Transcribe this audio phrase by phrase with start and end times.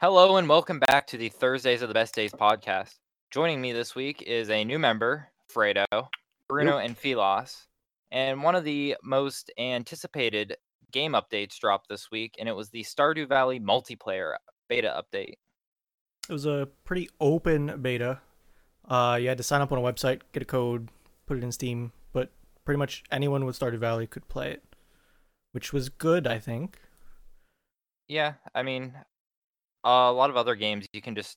[0.00, 2.94] Hello and welcome back to the Thursdays of the Best Days podcast.
[3.30, 5.84] Joining me this week is a new member, Frado,
[6.48, 7.66] Bruno, and Filas.
[8.10, 10.56] And one of the most anticipated
[10.90, 14.34] game updates dropped this week, and it was the Stardew Valley multiplayer
[14.68, 15.34] beta update.
[16.28, 18.20] It was a pretty open beta.
[18.88, 20.88] Uh, you had to sign up on a website, get a code,
[21.28, 22.32] put it in Steam, but
[22.64, 24.64] pretty much anyone with Stardew Valley could play it,
[25.52, 26.80] which was good, I think.
[28.08, 28.94] Yeah, I mean,
[29.84, 31.36] a lot of other games you can just,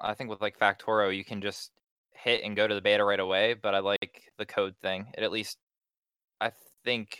[0.00, 1.70] I think with like Factorio, you can just
[2.12, 3.54] hit and go to the beta right away.
[3.54, 5.06] But I like the code thing.
[5.16, 5.58] It at least,
[6.40, 6.52] I
[6.84, 7.18] think,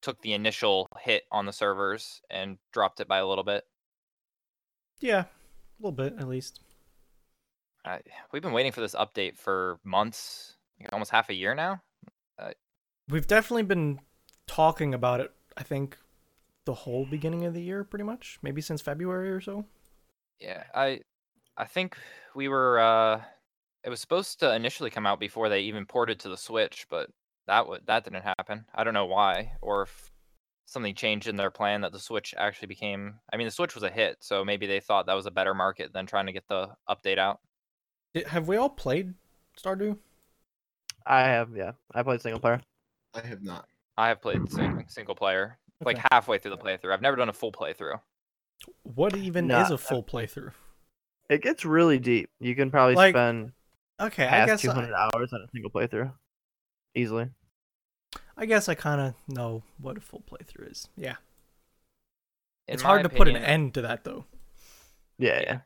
[0.00, 3.64] took the initial hit on the servers and dropped it by a little bit.
[5.00, 5.26] Yeah, a
[5.80, 6.60] little bit at least.
[7.84, 8.00] I,
[8.32, 10.56] we've been waiting for this update for months,
[10.92, 11.82] almost half a year now.
[13.10, 14.00] We've definitely been
[14.46, 15.96] talking about it, I think,
[16.66, 18.38] the whole beginning of the year, pretty much.
[18.42, 19.64] Maybe since February or so.
[20.38, 21.00] Yeah, I
[21.56, 21.96] I think
[22.34, 23.22] we were uh
[23.82, 27.08] it was supposed to initially come out before they even ported to the Switch, but
[27.46, 28.66] that would that didn't happen.
[28.74, 30.12] I don't know why or if
[30.66, 33.84] something changed in their plan that the Switch actually became I mean the Switch was
[33.84, 36.46] a hit, so maybe they thought that was a better market than trying to get
[36.46, 37.40] the update out.
[38.26, 39.14] Have we all played
[39.58, 39.96] Stardew?
[41.08, 41.72] I have, yeah.
[41.94, 42.60] I played single player.
[43.14, 43.66] I have not.
[43.96, 46.06] I have played sing, single player like Okay.
[46.12, 46.92] halfway through the playthrough.
[46.92, 48.00] I've never done a full playthrough.
[48.82, 50.52] What even Nah, is a full playthrough?
[51.30, 52.30] It gets really deep.
[52.40, 53.52] You can probably Like, spend
[54.00, 56.12] Okay, I guess 200 I, hours on a single playthrough,
[56.94, 57.30] easily.
[58.36, 60.88] I guess I kind of know what a full playthrough is.
[60.96, 61.16] Yeah,
[62.68, 64.24] In it's my hard to put an end to that though.
[65.18, 65.42] Yeah, Yeah.
[65.42, 65.60] yeah.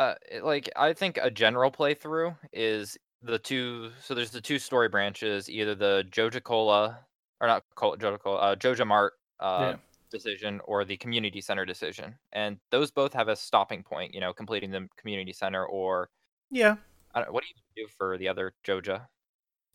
[0.00, 3.90] Uh, it- like I think a general playthrough is the two.
[4.02, 6.98] So there's the two story branches, either the Joja Cola
[7.40, 9.76] or not Cola, Joja Cola, uh, Joja Mart uh, Yeah.
[10.10, 14.14] decision or the community center decision, and those both have a stopping point.
[14.14, 16.10] You know, completing the community center or
[16.50, 16.76] Yeah,
[17.14, 19.06] I don't, what do you do for the other Joja?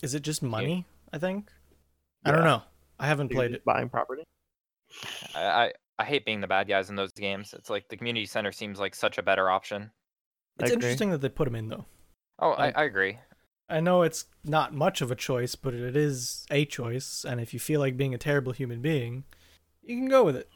[0.03, 0.85] is it just money?
[1.11, 1.51] I think.
[2.25, 2.61] I don't know.
[2.99, 3.65] I haven't You're played it.
[3.65, 4.23] Buying property.
[5.35, 7.53] I, I I hate being the bad guys in those games.
[7.53, 9.91] It's like the community center seems like such a better option.
[10.59, 11.85] It's interesting that they put them in though.
[12.39, 13.17] Oh, I, I agree.
[13.69, 17.53] I know it's not much of a choice, but it is a choice, and if
[17.53, 19.25] you feel like being a terrible human being,
[19.83, 20.49] you can go with it.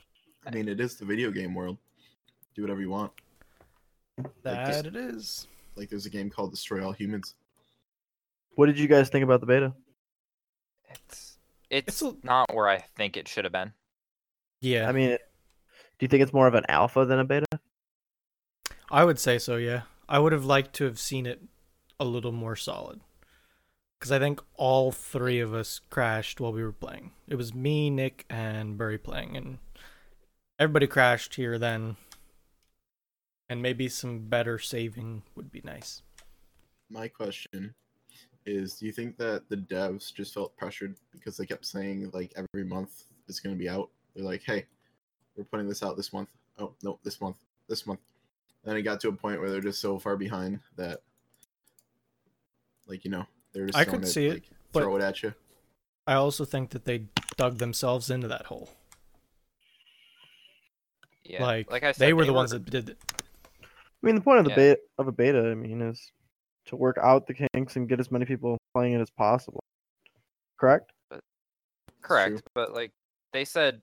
[0.46, 1.78] I mean, it is the video game world.
[2.56, 3.12] Do whatever you want.
[4.44, 5.48] That just- it is.
[5.76, 7.36] Like, there's a game called Destroy All Humans.
[8.56, 9.74] What did you guys think about the beta?
[10.90, 11.38] It's
[11.70, 13.74] it's, It's a- not where I think it should have been.
[14.60, 15.18] Yeah, I mean, do
[16.02, 17.46] you think it's more of an alpha than a beta?
[18.90, 19.56] I would say so.
[19.56, 21.42] Yeah, I would have liked to have seen it
[22.02, 23.00] a little more solid,
[24.00, 27.12] because I think all three of us crashed while we were playing.
[27.28, 29.60] It was me, Nick, and Burry playing, and
[30.58, 31.98] everybody crashed here then.
[33.48, 36.02] And maybe some better saving would be nice.
[36.90, 37.76] My question
[38.46, 42.34] is Do you think that the devs just felt pressured because they kept saying, like,
[42.36, 43.90] every month it's going to be out?
[44.16, 44.66] They're like, hey,
[45.36, 46.30] we're putting this out this month.
[46.58, 47.38] Oh, no, this month,
[47.70, 48.00] this month.
[48.64, 51.02] Then it got to a point where they're just so far behind that,
[52.88, 54.44] like, you know, they're just I throwing could see it,
[54.74, 55.34] like, throw it at you.
[56.08, 57.06] I also think that they
[57.38, 58.70] dug themselves into that hole.
[61.24, 62.98] Yeah, like, like I said, they were the ones that did it.
[63.62, 63.66] I
[64.02, 64.56] mean, the point of the Yeah.
[64.56, 66.12] beta of a beta, I mean, is
[66.66, 69.64] to work out the kinks and get as many people playing it as possible.
[70.60, 70.92] Correct?
[72.02, 72.42] correct, true.
[72.56, 72.92] but like
[73.32, 73.82] they said,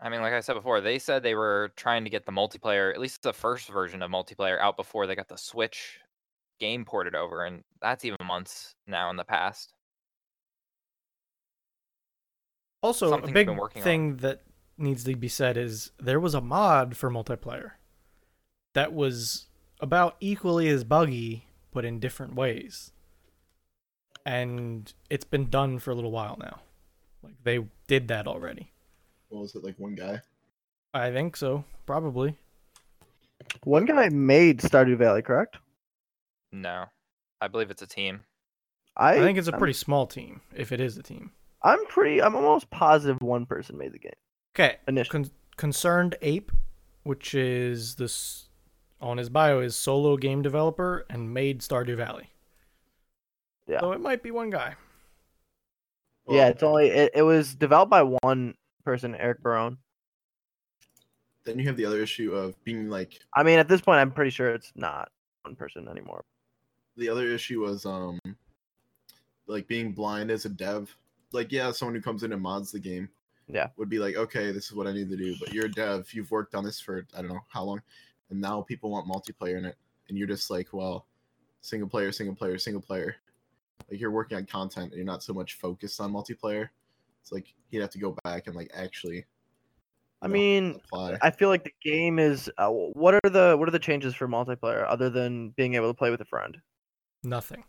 [0.00, 2.92] I mean, like I said before, they said they were trying to get the multiplayer,
[2.92, 6.00] at least the first version of multiplayer, out before they got the Switch
[6.60, 9.72] game ported over, and that's even months now in the past.
[12.82, 13.84] Also, something a big been working on.
[13.84, 14.42] thing that
[14.78, 17.72] needs to be said is there was a mod for multiplayer
[18.74, 19.46] that was
[19.80, 22.92] about equally as buggy, but in different ways.
[24.24, 26.60] And it's been done for a little while now.
[27.22, 28.70] Like they did that already.
[29.28, 30.20] What was it, like one guy?
[30.94, 32.36] I think so, probably.
[33.64, 35.56] One guy made Stardew Valley, correct?
[36.52, 36.86] No,
[37.40, 38.20] I believe it's a team.
[38.96, 41.32] I, I think it's a I'm- pretty small team, if it is a team.
[41.62, 42.22] I'm pretty.
[42.22, 44.12] I'm almost positive one person made the game
[44.54, 45.24] Okay, initially.
[45.58, 46.48] Con- ConcernedApe,
[47.02, 48.48] which is this
[49.00, 52.30] on his bio is solo game developer and made Stardew Valley.
[53.66, 53.80] Yeah.
[53.80, 54.74] So it might be one guy.
[56.28, 56.88] yeah, it's only.
[56.88, 58.54] It, it was developed by one
[58.84, 59.76] person, Eric Barone.
[61.44, 64.10] Then you have the other issue of being like I mean, at this point, I'm
[64.12, 65.10] pretty sure it's not
[65.42, 66.24] one person anymore.
[67.00, 68.18] The other issue was um
[69.46, 70.94] like being blind as a dev.
[71.32, 73.08] Like, yeah, someone who comes in and mods the game,
[73.48, 73.68] Yeah.
[73.76, 75.34] would be like, okay, this is what I need to do.
[75.40, 77.82] But you're a dev, you've worked on this for I don't know how long,
[78.30, 79.76] and now people want multiplayer in it,
[80.08, 81.06] and you're just like, well,
[81.62, 83.16] single player, single player, single player.
[83.90, 86.68] Like you're working on content, and you're not so much focused on multiplayer.
[87.22, 89.24] It's like you'd have to go back and like actually.
[90.22, 91.16] I know, mean, apply.
[91.22, 92.50] I feel like the game is.
[92.58, 95.94] Uh, what are the what are the changes for multiplayer other than being able to
[95.94, 96.58] play with a friend?
[97.22, 97.64] Nothing.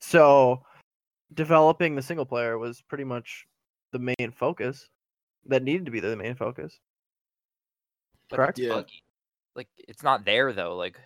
[0.00, 0.62] So,
[1.32, 3.46] developing the single player was pretty much
[3.92, 4.88] the main focus.
[5.46, 6.78] That needed to be the main focus.
[8.28, 8.58] But Correct?
[8.58, 8.70] Yeah.
[8.70, 9.02] buggy.
[9.54, 10.74] Like it's not there though.
[10.74, 10.98] Like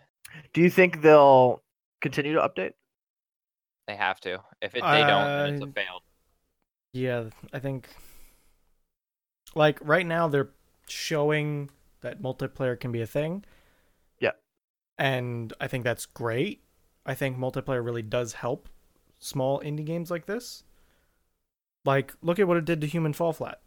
[0.53, 1.63] Do you think they'll
[2.01, 2.73] continue to update?
[3.87, 4.39] they have to.
[4.61, 6.03] If it, they don't, then it's a I- failed.
[6.93, 7.89] Yeah, I think
[9.55, 10.51] like right now they're
[10.89, 11.71] showing
[12.01, 13.45] that multiplayer can be a thing.
[14.21, 14.33] Yeah.
[14.99, 16.63] And I think that's great.
[17.09, 18.69] I think multiplayer really does help
[19.19, 20.63] small indie games like this.
[21.87, 23.61] Like look at what it did to Human Fall Flat.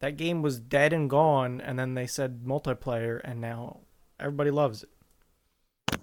[0.00, 3.82] That game was dead and gone and then they said multiplayer and now
[4.18, 6.00] everybody loves it.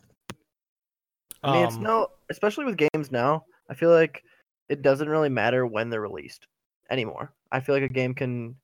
[1.44, 3.44] I mean, it's Um, no, especially with games now.
[3.70, 4.24] I feel like
[4.70, 6.48] it doesn't really matter when they're released
[6.90, 7.34] anymore.
[7.52, 8.56] I feel like a game can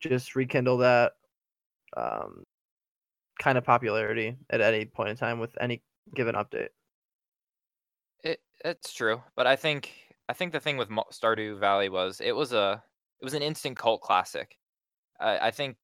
[0.00, 1.12] just rekindle that
[1.94, 2.42] um,
[3.38, 5.82] kind of popularity at any point in time with any
[6.14, 6.68] given update.
[8.64, 9.92] It it's true, but I think
[10.28, 12.82] I think the thing with Mo- Stardew Valley was it was a
[13.20, 14.58] it was an instant cult classic.
[15.20, 15.76] I, I think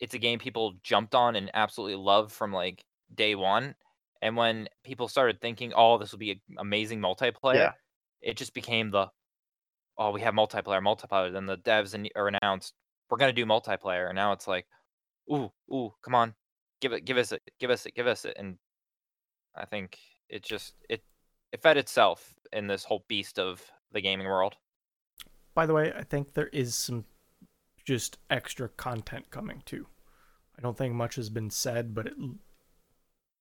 [0.00, 2.84] it's a game people jumped on and absolutely loved from like
[3.14, 3.74] day one.
[4.22, 7.72] And when people started thinking, "Oh, this will be an amazing multiplayer," Yeah.
[8.22, 9.10] it just became the,
[9.98, 12.74] "Oh, we have multiplayer, multiplayer." Then the devs are announced,
[13.10, 14.66] "We're gonna do multiplayer," and now it's like,
[15.32, 16.34] "Ooh, ooh, come on,
[16.80, 18.58] give it, give us it, give us it, give us it." And
[19.54, 19.98] I think
[20.28, 21.02] it just it
[21.52, 23.62] it fed itself in this whole beast of
[23.92, 24.56] the gaming world.
[25.54, 27.04] By the way, I think there is some
[27.84, 29.86] just extra content coming too.
[30.58, 32.14] I don't think much has been said, but it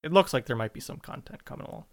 [0.04, 1.86] it looks like there might be some content coming along.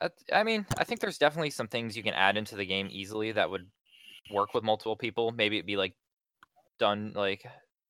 [0.00, 2.88] Uh, I mean, I think there's definitely some things you can add into the game
[2.90, 3.66] easily that would
[4.32, 5.32] work with multiple people.
[5.32, 5.94] Maybe it'd be like
[6.78, 7.44] done like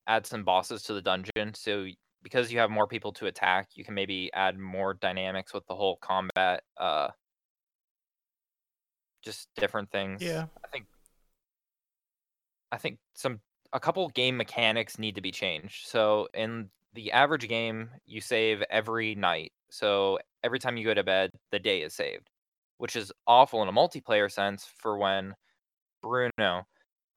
[0.07, 1.53] add some bosses to the dungeon.
[1.53, 1.87] So
[2.27, 5.73] because you have more people to attack, you can maybe add more dynamics with the
[5.73, 6.61] whole combat.
[6.75, 7.07] Uh,
[9.23, 10.21] just different things.
[10.21, 10.47] Yeah.
[10.61, 10.85] I think.
[12.69, 13.39] I think some
[13.71, 15.87] a couple game mechanics need to be changed.
[15.87, 19.53] So in the average game, you save every night.
[19.71, 22.29] So every time you go to bed, the day is saved,
[22.77, 25.33] which is awful in a multiplayer sense for when
[26.03, 26.67] Bruno,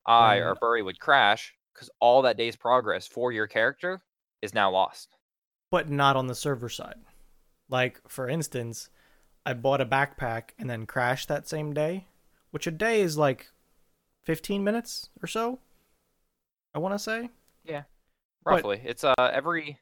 [0.06, 4.02] I, or Burry would crash because all that day's progress for your character
[4.42, 5.16] is now lost.
[5.70, 6.98] But not on the server side.
[7.68, 8.88] Like for instance,
[9.46, 12.06] I bought a backpack and then crashed that same day,
[12.50, 13.50] which a day is like
[14.24, 15.60] 15 minutes or so.
[16.74, 17.30] I want to say.
[17.64, 17.82] Yeah,
[18.44, 19.78] Roughly, it's uh every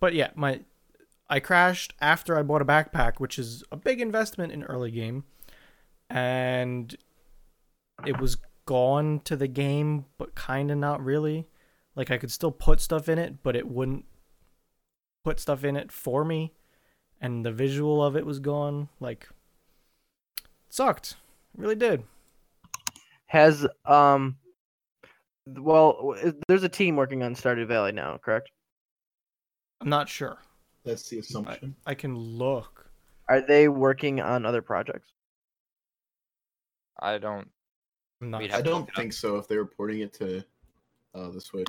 [0.00, 0.60] But yeah, my
[1.28, 5.24] I crashed after I bought a backpack, which is a big investment in early game,
[6.08, 6.96] and
[8.06, 11.48] it was gone to the game, but kind of not really.
[11.98, 14.04] Like I could still put stuff in it, but it wouldn't
[15.24, 16.54] put stuff in it for me,
[17.20, 18.88] and the visual of it was gone.
[19.00, 19.28] Like,
[20.68, 21.16] sucked.
[21.54, 22.04] It really did.
[23.26, 24.36] Has um,
[25.44, 26.14] well,
[26.46, 28.52] there's a team working on Stardew Valley now, correct?
[29.80, 30.38] I'm not sure.
[30.84, 31.74] That's the assumption.
[31.84, 32.88] I can look.
[33.28, 35.08] Are they working on other projects?
[37.00, 37.50] I don't.
[38.22, 38.42] I'm not.
[38.52, 38.96] I don't look it up.
[38.96, 39.36] think so.
[39.36, 40.44] If they're porting it to
[41.16, 41.68] uh, the Switch,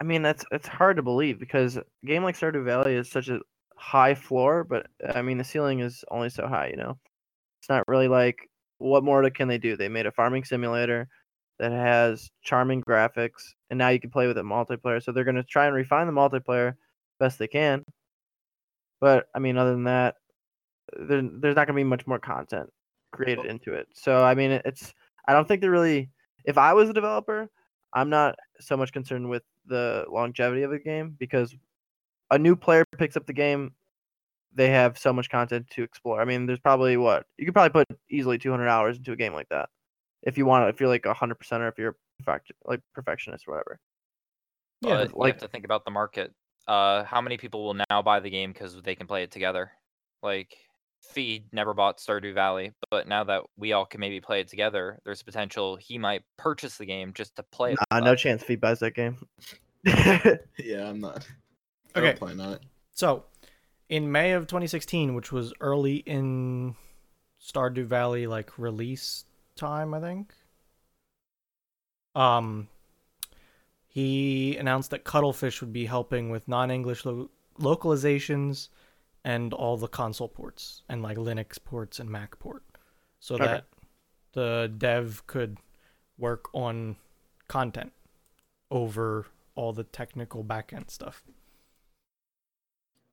[0.00, 3.28] I mean, that's it's hard to believe because a game like Stardew Valley is such
[3.28, 3.40] a
[3.76, 6.68] high floor, but I mean the ceiling is only so high.
[6.68, 6.98] You know,
[7.60, 9.76] it's not really like what more can they do?
[9.76, 11.08] They made a farming simulator
[11.58, 15.02] that has charming graphics, and now you can play with it multiplayer.
[15.02, 16.74] So they're gonna try and refine the multiplayer
[17.18, 17.84] best they can.
[19.00, 20.16] But I mean, other than that,
[20.98, 22.70] there, there's not gonna be much more content
[23.12, 23.88] created into it.
[23.94, 24.94] So I mean, it's
[25.26, 26.10] I don't think they're really.
[26.44, 27.50] If I was a developer,
[27.92, 31.54] I'm not so much concerned with the longevity of the game because
[32.30, 33.72] a new player picks up the game,
[34.54, 36.20] they have so much content to explore.
[36.20, 39.32] I mean, there's probably what you could probably put easily 200 hours into a game
[39.32, 39.68] like that
[40.22, 40.68] if you want to.
[40.68, 43.78] If you're like a hundred percent or if you're a perfect, like perfectionist or whatever.
[44.80, 46.32] Yeah, but you like- have to think about the market.
[46.66, 49.72] Uh, how many people will now buy the game because they can play it together?
[50.22, 50.54] Like,
[51.02, 54.98] Feed never bought Stardew Valley, but now that we all can maybe play it together,
[55.04, 57.78] there's potential he might purchase the game just to play it.
[57.90, 58.20] Nah, with no us.
[58.20, 58.42] chance.
[58.42, 59.16] Feed buys that game.
[59.84, 61.26] yeah, I'm not.
[61.94, 62.08] I Okay.
[62.08, 62.62] don't plan on it.
[62.92, 63.24] So,
[63.88, 66.74] in May of 2016, which was early in
[67.42, 69.24] Stardew Valley like release
[69.56, 70.34] time, I think.
[72.14, 72.68] Um,
[73.86, 78.68] he announced that Chucklefish would be helping with non-English lo- localizations
[79.28, 82.64] and all the console ports and like Linux ports and Mac port,
[83.20, 83.44] so Okay.
[83.44, 83.66] that
[84.32, 85.58] the dev could
[86.16, 86.96] work on
[87.46, 87.92] content
[88.70, 91.24] over all the technical backend stuff.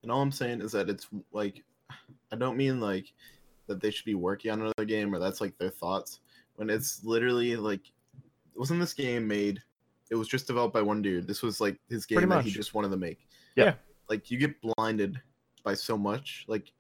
[0.04, 1.66] And all I'm saying is that it's like,
[2.32, 3.12] I don't mean like
[3.68, 6.22] that they should be working on another game or that's like their thoughts.
[6.56, 7.82] When it's literally like,
[8.56, 9.62] wasn't this game made?
[10.10, 11.28] It was just developed by one dude.
[11.28, 13.28] This was like his game Pretty that he just wanted to make.
[13.58, 13.74] Yeah.
[14.08, 15.20] Like you get blinded
[15.66, 16.46] by so much.
[16.48, 16.72] Like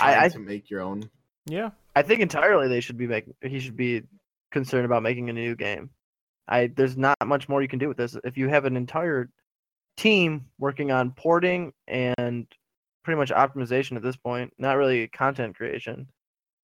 [0.00, 1.10] I- trying I- to make your own.
[1.48, 3.34] Yeah, I think entirely they should be making.
[3.42, 4.02] He should be
[4.50, 5.90] concerned about making a new game.
[6.48, 8.16] I there's not much more you can do with this.
[8.24, 9.28] If you have an entire
[9.96, 12.46] team working on porting and
[13.04, 16.08] pretty much optimization at this point, not really content creation,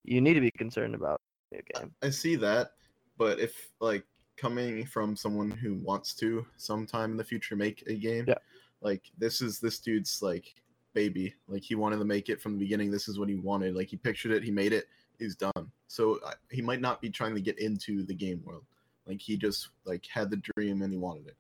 [0.04, 1.20] you need to be concerned about
[1.52, 1.94] a new game.
[2.02, 2.72] I see that,
[3.18, 4.04] but if like
[4.36, 8.34] coming from someone who wants to sometime in the future make a game, Yeah.
[8.80, 10.54] like this is this dude's like
[10.94, 11.34] baby.
[11.48, 12.90] Like he wanted to make it from the beginning.
[12.90, 13.74] This is what he wanted.
[13.74, 14.42] Like he pictured it.
[14.44, 14.86] He made it.
[15.18, 15.70] He's done.
[15.88, 18.64] So I, he might not be trying to get into the game world.
[19.06, 21.36] Like he just like had the dream and he wanted it.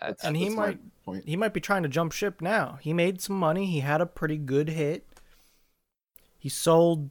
[0.00, 1.24] Uh, That's- And he that's might- point.
[1.28, 2.78] he might be trying to jump ship now.
[2.80, 3.66] He made some money.
[3.66, 5.06] He had a pretty good hit.
[6.38, 7.10] He sold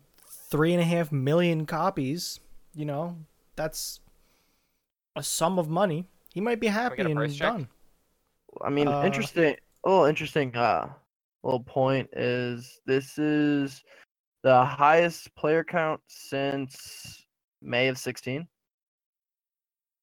[0.49, 2.39] three and a half million copies.
[2.75, 3.17] You know,
[3.55, 3.99] that's
[5.15, 6.07] a sum of money.
[6.33, 7.51] He might be happy and price check?
[7.51, 7.67] done.
[8.61, 9.55] I mean, Uh, interesting.
[9.83, 10.55] Oh, interesting.
[10.55, 10.89] Uh,
[11.43, 13.83] little point is this is
[14.43, 17.25] the highest player count since
[17.61, 18.47] May of sixteen.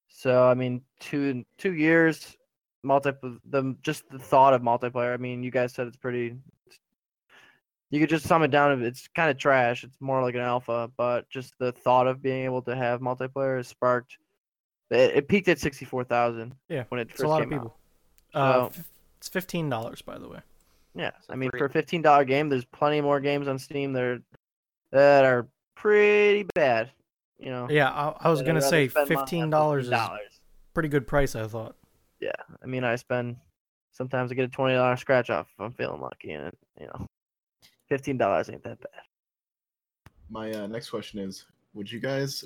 [0.09, 2.37] So I mean, two two years,
[2.83, 3.13] multi
[3.51, 5.15] the just the thought of multiplayer.
[5.15, 6.37] I mean, you guys said it's pretty.
[7.91, 8.83] You could just sum it down.
[8.83, 9.83] It's kind of trash.
[9.83, 13.57] It's more like an alpha, but just the thought of being able to have multiplayer
[13.57, 14.19] has sparked.
[14.91, 16.55] It, it peaked at sixty four thousand.
[16.69, 17.63] Yeah, when it first It's a lot came of out.
[17.63, 17.77] people.
[18.35, 18.83] Uh, So-
[19.19, 20.41] it's fifteen dollars, by the way.
[20.99, 23.59] Yeah, So I mean, three- for a fifteen dollar game, there's plenty more games on
[23.59, 24.23] Steam that are
[24.91, 26.91] that are pretty bad.
[27.39, 27.69] You know.
[27.71, 30.41] Yeah, I, I was gonna say spend money on fifteen dollars is
[30.75, 31.37] pretty good price.
[31.37, 31.77] I thought.
[32.21, 33.37] Yeah, I mean, I spend
[33.93, 36.87] sometimes I get a twenty dollar scratch off if I'm feeling lucky, and it, you
[36.87, 37.07] know,
[37.89, 39.03] fifteen dollars ain't that bad.
[40.29, 42.45] My uh, next question is: Would you guys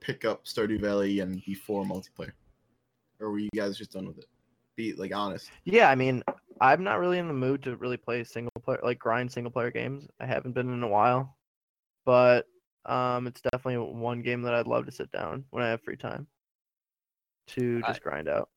[0.00, 2.32] pick up Stardew Valley and before multiplayer,
[3.20, 4.26] or were you guys just done with it?
[4.76, 5.50] Be like honest.
[5.64, 6.22] Yeah, I mean,
[6.60, 9.70] I'm not really in the mood to really play single player, like grind single player
[9.70, 10.08] games.
[10.20, 11.38] I haven't been in a while,
[12.04, 12.48] but
[12.86, 15.96] um, it's definitely one game that I'd love to sit down when I have free
[15.96, 16.28] time
[17.48, 18.50] to I- just grind out.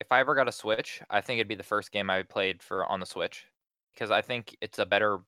[0.00, 2.62] if I ever got a Switch, I think it'd be the first game I played
[2.62, 3.46] for on the Switch
[3.94, 5.20] because I think it's a better,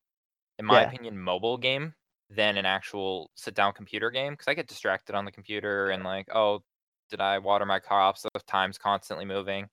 [0.58, 0.84] in my Yeah.
[0.84, 1.94] opinion, mobile game
[2.30, 6.28] than an actual sit-down computer game because I get distracted on the computer and like,
[6.34, 6.64] oh,
[7.10, 8.22] did I water my crops?
[8.22, 9.70] The time's constantly moving,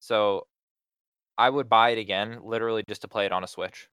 [0.00, 0.48] so
[1.40, 3.88] I would buy it again, literally just to play it on a Switch.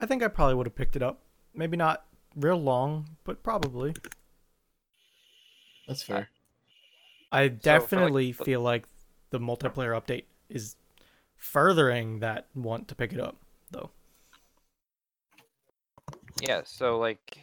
[0.00, 1.20] I think I probably would have picked it up.
[1.52, 3.94] Maybe not real long, but probably.
[5.86, 6.30] That's fair.
[7.30, 8.86] I definitely the- feel like
[9.28, 10.76] the multiplayer update is
[11.36, 13.36] furthering that want to pick it up,
[13.70, 13.90] though.
[16.40, 17.38] Yeah, so like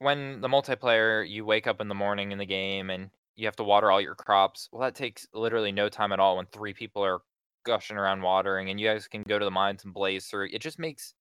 [0.00, 3.56] when the multiplayer, you wake up in the morning in the game and you have
[3.56, 4.68] to water all your crops.
[4.72, 7.20] Well, that takes literally no time at all when three people are
[7.68, 10.48] gushing around watering and you guys can go to the mines and blaze through.
[10.52, 11.14] It just makes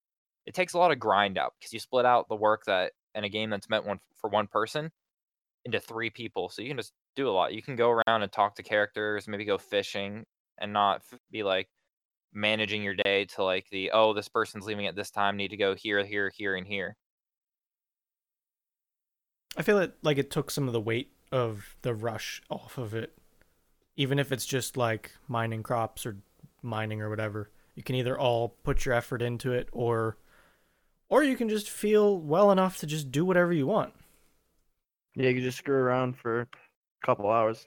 [0.46, 3.24] it takes a lot of grind out because you split out the work that in
[3.24, 4.92] a game that's meant one for one person
[5.66, 6.50] into three people.
[6.50, 7.54] So you can just do a lot.
[7.54, 10.26] You can go around and talk to characters, maybe go fishing
[10.58, 11.68] and not be like
[12.34, 15.58] managing your day to like the oh this person's leaving at this time need to
[15.58, 16.96] go here here here and here
[19.58, 22.94] I feel it like it took some of the weight of the rush off of
[22.94, 23.18] it.
[23.96, 26.18] Even if it's just like mining crops or
[26.62, 27.50] mining or whatever.
[27.76, 30.18] You can either all put your effort into it or
[31.10, 33.94] or you can just feel well enough to just do whatever you want.
[35.16, 36.48] Yeah, you can just screw around for a
[37.06, 37.66] couple hours.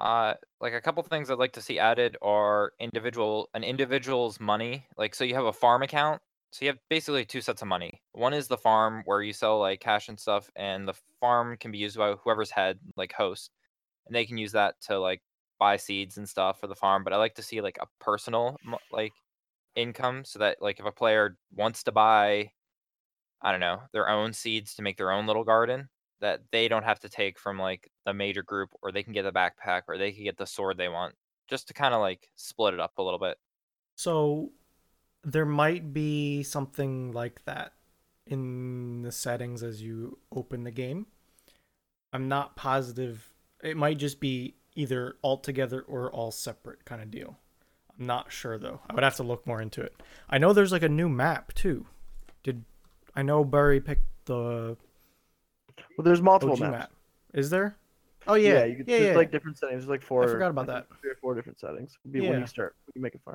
[0.00, 4.86] Uh, like a couple things I'd like to see added are individual an individual's money.
[4.96, 6.20] Like, so you have a farm account.
[6.50, 8.00] So you have basically two sets of money.
[8.12, 11.72] One is the farm where you sell like cash and stuff, and the farm can
[11.72, 13.50] be used by whoever's head, like host,
[14.06, 15.20] and they can use that to like
[15.64, 17.04] buy seeds and stuff for the farm.
[17.04, 18.56] But I like to see like a personal
[18.92, 19.14] like
[19.76, 22.52] income, so that like if a player wants to buy,
[23.42, 25.88] I don't know, their own seeds to make their own little garden,
[26.20, 29.22] that they don't have to take from like the major group or they can get
[29.24, 31.14] the backpack or they can get the sword they want
[31.48, 33.36] just to kind of like split it up a little bit
[33.96, 34.52] So
[35.22, 37.72] there might be something like that
[38.26, 41.06] in the settings as you open the game.
[42.12, 43.32] I'm not positive.
[43.62, 47.38] It might just be either all together or all separate kind of deal.
[47.98, 48.80] I'm not sure though.
[48.88, 49.94] I would have to look more into it.
[50.28, 51.86] I know there's like a new map too.
[52.42, 52.64] Did
[53.14, 54.76] I know Burry picked the
[55.96, 56.72] Well, there's multiple OG maps.
[56.72, 56.92] map?
[57.32, 57.76] Is there?
[58.26, 59.16] Oh yeah, you could, yeah, there's yeah.
[59.16, 59.82] like different settings.
[59.82, 60.24] There's like four.
[60.24, 61.00] I forgot about think that.
[61.00, 61.96] Three or four different settings.
[62.04, 62.74] Would be when you start.
[62.86, 63.34] We can make it fun.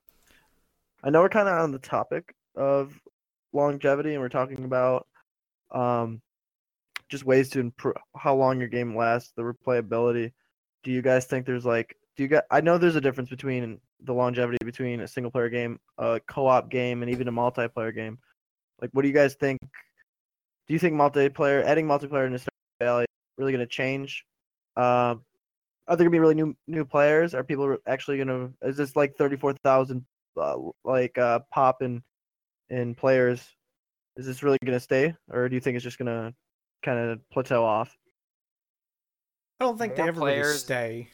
[1.04, 3.00] I know we're kind of on the topic of
[3.54, 5.08] longevity, and we're talking about
[5.72, 6.22] um,
[7.08, 10.32] just ways to improve how long your game lasts, the replayability.
[10.84, 11.96] Do you guys think there's like?
[12.16, 12.44] Do you guys?
[12.52, 16.70] I know there's a difference between the longevity between a single player game, a co-op
[16.70, 18.18] game, and even a multiplayer game.
[18.82, 19.60] Like, what do you guys think?
[19.62, 22.48] Do you think multiplayer, adding multiplayer in Stardew
[22.80, 23.06] Valley,
[23.38, 24.24] really going to change?
[24.78, 25.24] Um,
[25.90, 27.34] are there gonna be really new new players?
[27.34, 28.52] Are people actually gonna?
[28.62, 30.06] Is this like thirty four thousand,
[30.38, 32.04] uh, like uh, pop in
[32.70, 33.44] in players?
[34.16, 36.34] Is this really gonna stay, or do you think it's just gonna
[36.84, 37.98] kind of plateau off?
[39.60, 41.10] I don't think they More ever really players- stay,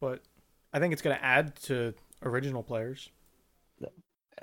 [0.00, 0.20] but
[0.72, 3.10] I think it's going to add to original players.
[3.82, 3.86] Uh,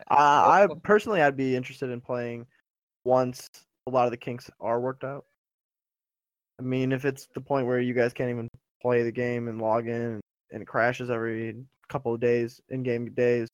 [0.09, 2.45] I personally, I'd be interested in playing
[3.03, 3.49] once
[3.87, 5.25] a lot of the kinks are worked out.
[6.59, 8.49] I mean, if it's the point where you guys can't even
[8.81, 11.55] play the game and log in and, and it crashes every
[11.89, 13.49] couple of days, in-game days,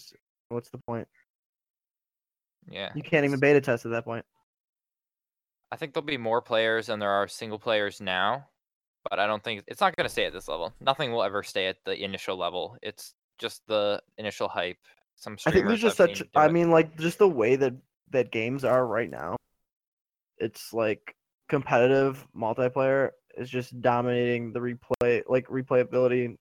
[0.50, 1.08] what's the point?
[2.70, 2.92] Yeah.
[2.96, 4.26] You can't even beta test at that point.
[5.72, 8.48] I think there'll be more players than there are single players now,
[9.10, 10.74] but I don't think it's not going to stay at this level.
[10.82, 12.78] Nothing will ever stay at the initial level.
[12.82, 14.78] It's just the initial hype.
[15.16, 16.24] Some I think there's just such.
[16.36, 16.52] I it.
[16.52, 17.74] mean, like just the way that
[18.12, 19.36] that games are right now.
[20.38, 21.16] It's like
[21.48, 26.36] competitive multiplayer is just dominating the replay, like replayability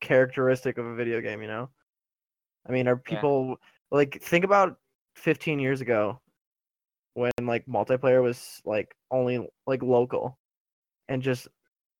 [0.00, 1.42] characteristic of a video game.
[1.42, 1.68] You know,
[2.66, 3.16] I mean, are Yeah.
[3.16, 3.56] people
[3.90, 4.76] like think about
[5.16, 6.20] 15 years ago
[7.14, 10.38] when like multiplayer was like only like local
[11.08, 11.48] and just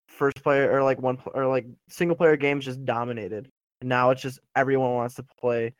[0.08, 3.50] first player or like one or like single player games just dominated
[3.82, 5.74] and now it's just everyone wants to play.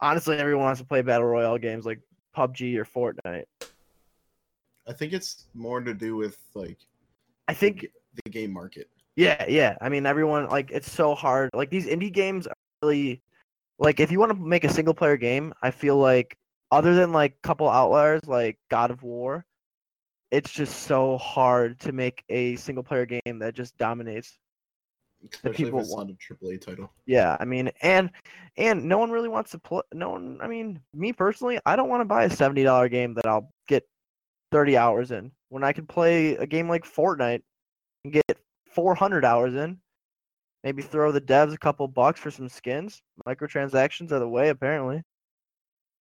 [0.00, 2.00] Honestly, everyone wants to play battle royale games like
[2.34, 3.44] PUBG or Fortnite.
[4.86, 6.78] I think it's more to do with like
[7.48, 7.88] I think, the,
[8.24, 8.88] the game market.
[9.16, 9.76] yeah, yeah.
[9.80, 11.50] I mean, everyone like it's so hard.
[11.52, 13.20] Like these indie games are really
[13.78, 16.38] like if you want to make a single player game, I feel like
[16.70, 19.44] other than like couple outliers like God of War,
[20.30, 24.38] it's just so hard to make a single player game that just dominates.
[25.32, 26.90] Especially people if it's want- a AAA title.
[27.04, 28.10] Yeah, I mean, and
[28.56, 29.82] and no one really wants to play.
[29.92, 30.38] No one.
[30.40, 33.52] I mean, me personally, I don't want to buy a seventy dollar game that I'll
[33.68, 33.86] get
[34.50, 37.42] thirty hours in when I could play a game like Fortnite
[38.04, 38.38] and get
[38.72, 39.78] four hundred hours in.
[40.64, 43.02] Maybe throw the devs a couple bucks for some skins.
[43.26, 44.96] Microtransactions are the way, apparently,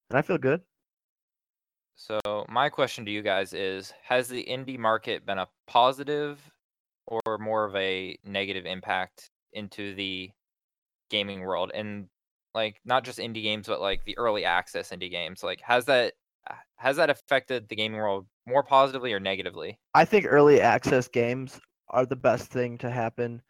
[0.10, 0.62] and I feel good.
[2.00, 6.40] So my question to you guys is: Has the indie market been a positive
[7.06, 10.32] or more of a negative impact into the
[11.10, 11.72] gaming world?
[11.74, 12.08] And
[12.56, 15.44] like not just indie games, but like the early access indie games.
[15.44, 16.14] Like has that
[16.50, 19.78] uh, has that affected the gaming world more positively or negatively?
[19.94, 21.60] I think early access games
[21.90, 23.42] are the best thing to happen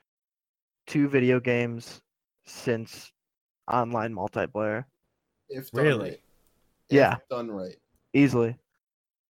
[0.88, 2.02] to video games
[2.48, 3.12] since
[3.72, 4.86] online multiplayer.
[5.50, 6.10] If done Really?
[6.10, 6.20] right.
[6.90, 7.14] Yeah.
[7.14, 7.76] If done right.
[8.14, 8.58] Easily.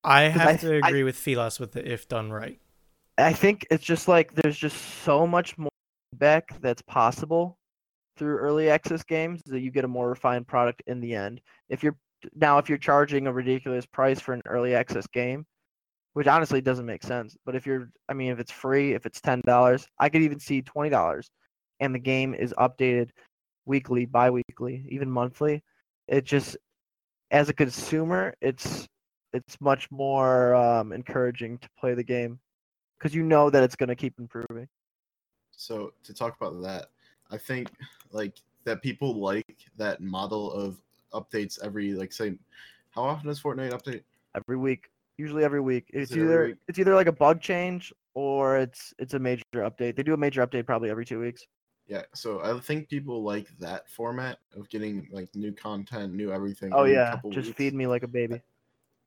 [0.04, 2.60] I have I- to I- agree with Filas with the if done right.
[3.18, 5.70] I think it's just like there's just so much more
[6.12, 7.58] feedback that's possible
[8.16, 11.42] through early access games that you get a more refined product in the end.
[11.70, 11.98] If you're
[12.36, 15.46] now if you're charging a ridiculous price for an early access game,
[16.14, 19.20] which honestly doesn't make sense, but if you're I mean if it's free, if it's
[19.20, 21.30] $10, I could even see $20
[21.82, 23.10] and the game is updated
[23.66, 25.62] weekly, bi-weekly, even monthly.
[26.08, 26.56] It just
[27.32, 28.88] as a consumer, it's
[29.34, 32.40] it's much more um, encouraging to play the game
[32.98, 34.68] because you know that it's going to keep improving.
[35.52, 36.88] So to talk about that,
[37.30, 37.70] I think
[38.12, 40.82] like that people like that model of
[41.14, 42.36] updates every like say
[42.92, 44.04] how often does Fortnite update?
[44.36, 44.90] every week.
[45.18, 45.90] Usually every week.
[45.94, 46.56] It's it either week?
[46.68, 49.96] it's either like a bug change or it's it's a major update.
[49.96, 51.46] They do a major update probably every two weeks.
[51.90, 56.72] Yeah, so I think people like that format of getting like new content, new everything.
[56.72, 57.58] Oh yeah, couple just weeks.
[57.58, 58.42] feed me like a baby.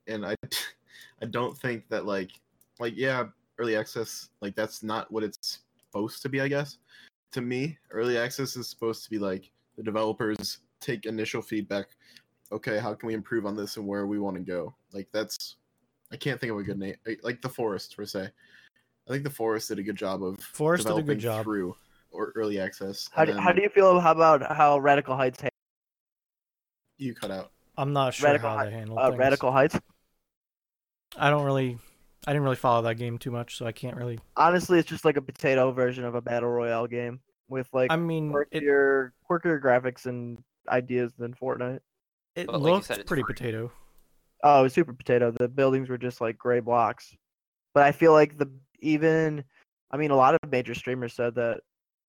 [0.08, 0.34] and I
[1.22, 2.32] I don't think that like
[2.80, 3.26] like yeah,
[3.58, 6.78] early access like that's not what it's supposed to be, I guess.
[7.32, 11.86] To me, early access is supposed to be like the developers take initial feedback.
[12.50, 14.74] Okay, how can we improve on this and where we want to go?
[14.92, 15.54] Like that's
[16.10, 16.96] I can't think of a good name.
[17.22, 18.28] Like the Forest per se.
[19.08, 21.44] I think the Forest did a good job of Forest did a good job.
[21.44, 21.76] through
[22.12, 23.08] or early access.
[23.12, 25.48] How do, how do you feel how about how Radical Heights ha-
[26.98, 27.50] You cut out.
[27.76, 29.18] I'm not sure Radical how Hi- they handle Uh, things.
[29.18, 29.78] Radical Heights.
[31.16, 31.78] I don't really,
[32.26, 34.18] I didn't really follow that game too much, so I can't really.
[34.36, 37.96] Honestly, it's just like a potato version of a battle royale game with like I
[37.96, 41.80] mean, it quirkier, quirkier graphics and ideas than Fortnite.
[42.36, 43.34] it But like you looked said, pretty free.
[43.34, 43.72] potato.
[44.44, 45.30] Oh, it was super potato.
[45.38, 47.14] The buildings were just like gray blocks.
[47.74, 49.44] But I feel like the even,
[49.90, 51.60] I mean, a lot of major streamers said that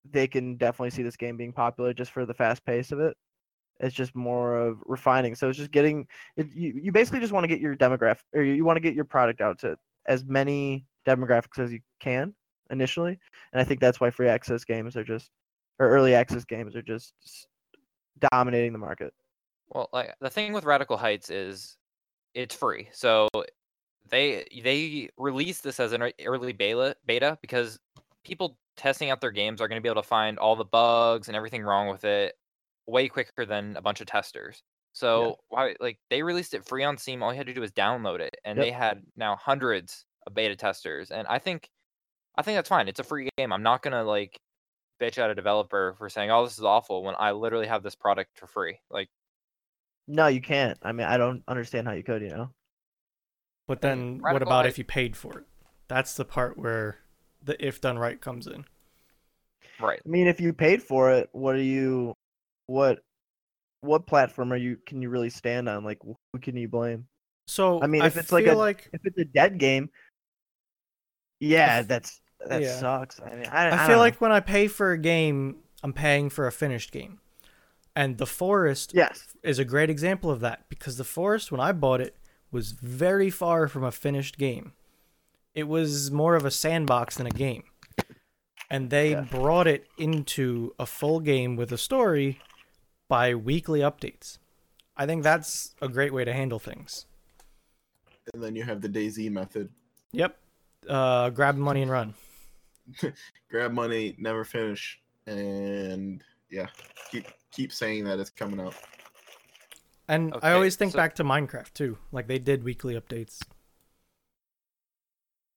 [0.10, 3.16] they can definitely see this game being popular just for the fast pace of it.
[3.80, 5.36] It's just more of refining.
[5.36, 6.80] So it's just getting it, you.
[6.82, 9.42] You basically just want to get your demographic, or you want to get your product
[9.42, 12.34] out to as many demographics as you can
[12.70, 13.20] initially.
[13.52, 15.32] And I think that's why free access games are just,
[15.80, 17.13] or early access games are just
[18.32, 19.13] dominating the market.
[19.70, 21.78] Well, like the thing with Radical Heights is
[22.34, 22.89] it's free.
[22.92, 23.28] So
[24.10, 27.80] they they released this as an early beta beta because
[28.24, 31.28] people testing out their games are going to be able to find all the bugs
[31.28, 32.34] and everything wrong with it
[32.88, 34.62] way quicker than a bunch of testers.
[34.94, 37.72] So why like they released it free on Steam, all you had to do was
[37.72, 38.66] download it and Yep.
[38.66, 41.70] they had now hundreds of beta testers and I think
[42.38, 42.88] I think that's fine.
[42.88, 43.54] It's a free game.
[43.54, 44.38] I'm not going to like
[45.02, 47.94] bitch at a developer for saying, "Oh, this is awful," when I literally have this
[47.96, 48.80] product for free.
[48.90, 49.08] Like
[50.08, 50.78] No, you can't.
[50.82, 52.22] I mean, I don't understand how you could.
[52.24, 52.50] You know.
[53.68, 55.46] But Hey, then, what about Heights- if you paid for it?
[55.88, 57.00] That's the part where
[57.43, 58.65] the if done right comes in.
[59.79, 60.01] right.
[60.06, 62.13] I mean, if you paid for it, what are you,
[62.67, 62.99] what,
[63.82, 64.77] what platform are you?
[64.88, 65.84] Can you really stand on?
[65.84, 67.08] Like, who can you blame?
[67.47, 69.89] So I mean, I if it's like a- like If it's a dead game,
[71.39, 72.77] yeah, that's that Yeah.
[72.79, 73.19] sucks.
[73.21, 73.99] I mean, I, I, I feel know.
[73.99, 77.19] like when I pay for a game, I'm paying for a finished game.
[77.95, 81.71] And The Forest yes, is a great example of that because The Forest, when I
[81.73, 82.15] bought it,
[82.51, 84.73] was very far from a finished game.
[85.56, 87.63] It was more of a sandbox than a game.
[88.70, 89.22] And they Yeah.
[89.22, 92.39] brought it into a full game with a story
[93.08, 94.39] by weekly updates.
[94.98, 97.06] I think that's a great way to handle things.
[98.34, 99.70] And then you have the DayZ method.
[100.12, 100.38] Yep.
[100.89, 102.13] Uh, grab money and run.
[103.50, 106.68] Grab money, never finish, and yeah,
[107.10, 108.76] keep keep saying that it's coming out.
[110.10, 111.98] And I always think so- back to Minecraft too.
[112.12, 113.42] Like they did weekly updates.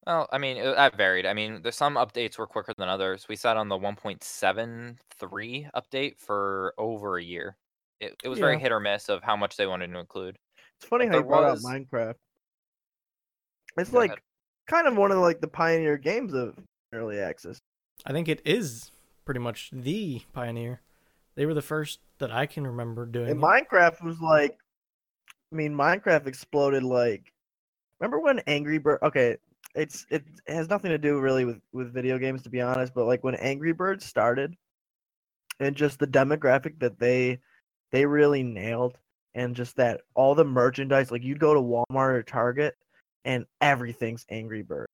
[0.07, 1.27] Well, I mean, it, that varied.
[1.27, 3.27] I mean, there's some updates were quicker than others.
[3.29, 7.57] We sat on the 1.73 update for over a year.
[8.01, 8.61] It, it was very Yeah.
[8.61, 10.39] hit or miss of how much they wanted to include.
[10.79, 12.15] it's funny But how you brought was- out Minecraft.
[13.79, 14.21] It's Go like ahead.
[14.69, 16.57] kind of one of like the pioneer games of
[16.93, 17.59] early access.
[18.07, 18.91] I think it is
[19.25, 20.81] pretty much the pioneer.
[21.35, 23.29] They were the first that I can remember doing.
[23.31, 23.43] And it.
[23.43, 24.57] Minecraft was like,
[25.53, 27.33] I mean, Minecraft exploded like.
[28.01, 28.99] Remember when Angry Bird?
[29.03, 29.37] Okay,
[29.77, 33.05] it's it has nothing to do really with with video games to be honest, but
[33.07, 34.57] like when Angry Birds started,
[35.61, 37.39] and just the demographic that they
[37.93, 38.99] they really nailed,
[39.35, 42.75] and just that all the merchandise, like you'd go to Walmart or Target,
[43.25, 44.87] and everything's Angry Bird.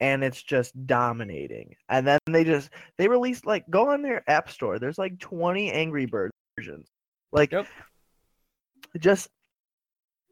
[0.00, 1.74] And it's just dominating.
[1.88, 4.78] And then they just they released like go on their app store.
[4.78, 6.88] There's like 20 Angry Bird versions.
[7.32, 7.66] Like Yep.
[8.98, 9.28] just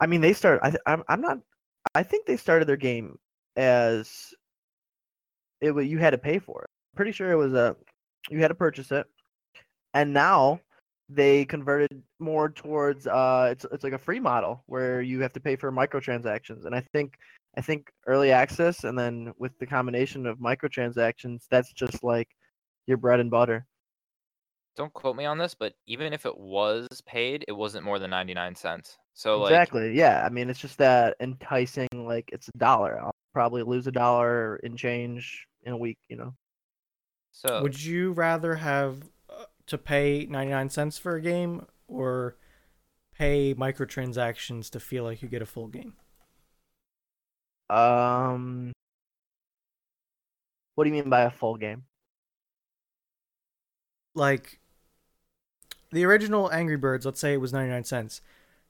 [0.01, 1.39] I mean they start I I'm I'm not
[1.95, 3.19] I think they started their game
[3.59, 4.33] as
[5.61, 6.71] it was you had to pay for it.
[6.97, 7.77] Pretty sure it was a
[8.31, 9.07] you had to purchase it.
[9.93, 10.61] And now
[11.11, 15.41] they converted more towards uh it's it's like a free model where you have to
[15.41, 17.15] pay for microtransactions and I think
[17.57, 22.29] I think early access and then with the combination of microtransactions that's just like
[22.87, 23.67] your bread and butter.
[24.77, 28.11] Don't quote me on this, but even if it was paid, it wasn't more than
[28.11, 28.97] 99 cents.
[29.15, 29.93] So like exactly.
[29.93, 30.23] Yeah.
[30.25, 31.89] I mean, it's just that enticing.
[31.93, 33.01] Like it's a dollar.
[33.01, 35.97] I'll probably lose a dollar in change in a week.
[36.09, 36.35] You know.
[37.31, 42.37] so Would you rather have uh, to pay 99 cents for a game or
[43.17, 45.93] pay microtransactions to feel like you get a full game?
[47.71, 48.73] Um.
[50.75, 51.85] What do you mean by a full game?
[54.17, 54.59] Like
[55.93, 58.21] the original Angry Birds, let's say it was 99 cents.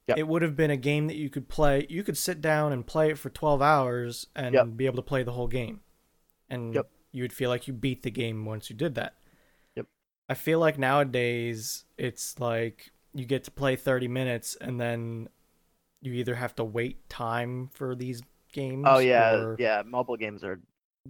[0.09, 0.19] Yep.
[0.19, 1.87] It would have been a game that you could play.
[1.89, 4.77] You could sit down and play it for 12 hours and Yep.
[4.77, 5.81] be able to play the whole game.
[6.49, 6.91] And Yep.
[7.13, 9.17] you would feel like you beat the game once you did that.
[9.77, 9.87] Yep.
[10.29, 15.29] I feel like nowadays it's like you get to play 30 minutes and then
[16.01, 19.83] you either have to wait time for these games Oh yeah, yeah.
[19.85, 20.57] Mobile games are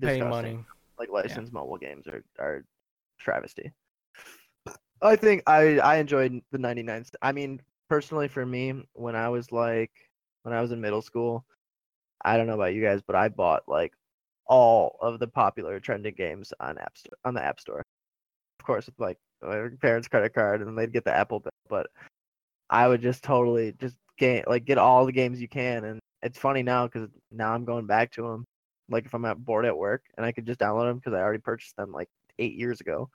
[0.00, 0.28] pay disgusting.
[0.28, 0.64] money.
[0.98, 2.64] Like licensed mobile games are are
[3.18, 3.70] travesty.
[5.00, 7.04] I think I I enjoyed the 99.
[7.22, 9.92] I mean, personally for me, when I was like
[10.42, 11.44] when I was in middle school,
[12.24, 13.92] I don't know about you guys, but I bought like
[14.46, 17.82] all of the popular trending games on app store on the app store.
[18.60, 21.50] Of course, with like my parents' credit card, and they'd get the Apple bill.
[21.68, 21.88] But
[22.70, 25.84] I would just totally just get like get all the games you can.
[25.84, 28.44] And it's funny now because now I'm going back to them.
[28.90, 31.20] Like if I'm at bored at work and I could just download them because I
[31.20, 33.10] already purchased them like eight years ago.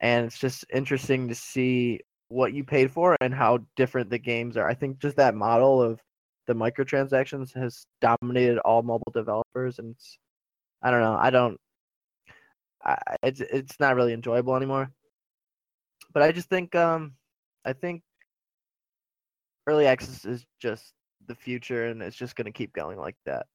[0.00, 4.56] And it's just interesting to see what you paid for and how different the games
[4.56, 4.68] are.
[4.68, 6.00] I think just that model of
[6.46, 9.94] the microtransactions has dominated all mobile developers, and
[10.82, 11.16] I don't know.
[11.18, 11.58] I don't.
[12.84, 14.90] I, it's it's not really enjoyable anymore.
[16.12, 17.14] But I just think um
[17.64, 18.02] I think
[19.66, 20.92] early access is just
[21.26, 23.46] the future, and it's just going to keep going like that.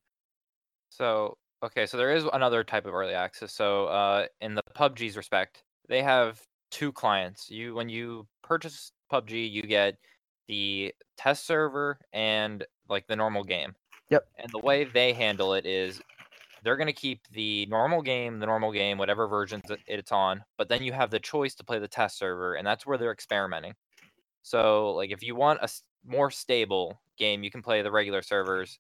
[0.90, 3.54] So okay, so there is another type of early access.
[3.54, 7.50] So uh, in the PUBG's respect, they have two clients.
[7.50, 9.96] You when you purchase PUBG, you get
[10.48, 13.74] the test server and like the normal game.
[14.10, 14.26] Yep.
[14.40, 16.02] And the way they handle it is
[16.64, 20.68] they're going to keep the normal game, the normal game, whatever versions it's on, but
[20.68, 23.76] then you have the choice to play the test server, and that's where they're experimenting.
[24.42, 25.70] So, like, if you want a
[26.06, 28.80] more stable game, you can play the regular servers,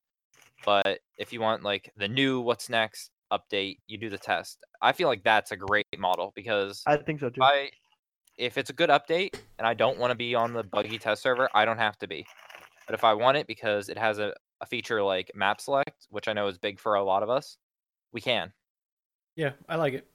[0.65, 4.57] but if you want like the new what's next update, you do the test.
[4.81, 7.41] I feel like that's a great model because I think so too.
[8.39, 11.21] If it's a good update and I don't want to be on the buggy test
[11.21, 12.25] server, I don't have to be.
[12.87, 16.27] But if I want it because it has a, a feature like map select, which
[16.27, 17.57] I know is big for a lot of us,
[18.13, 18.51] we can.
[19.35, 20.07] Yeah, I like it.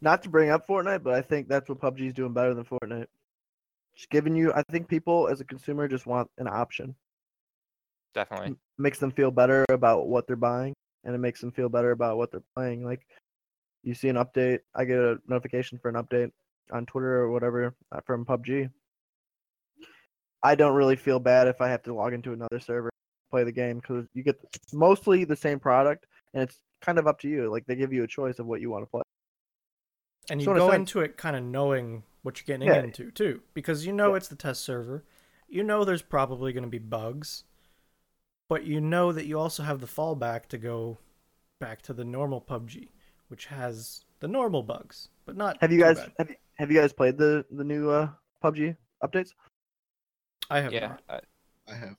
[0.00, 2.64] Not to bring up Fortnite, but I think that's what PUBG is doing better than
[2.64, 3.06] Fortnite.
[3.94, 6.94] Just giving you, I think people as a consumer just want an option.
[8.14, 8.56] Definitely.
[8.78, 12.16] makes them feel better about what they're buying and it makes them feel better about
[12.16, 13.06] what they're playing like
[13.84, 16.32] you see an update i get a notification for an update
[16.72, 18.70] on twitter or whatever uh, from pubg
[20.42, 22.90] i don't really feel bad if i have to log into another server
[23.30, 24.36] play the game because you get
[24.72, 28.02] mostly the same product and it's kind of up to you like they give you
[28.04, 29.02] a choice of what you want to play
[30.30, 32.82] And you So go into it kind of knowing what you're getting Yeah.
[32.84, 34.16] into too, because you know Yeah.
[34.16, 35.04] it's the test server.
[35.48, 37.44] You know there's probably going to be bugs,
[38.48, 40.98] but you know that you also have the fallback to go
[41.58, 42.88] back to the normal PUBG,
[43.28, 45.58] which has the normal bugs, but not.
[45.60, 48.08] have you guys have you, have you guys played the the new uh
[48.44, 49.30] pubg updates
[50.50, 50.88] I have Yeah.
[50.88, 51.02] not.
[51.08, 51.20] uh,
[51.68, 51.96] I have.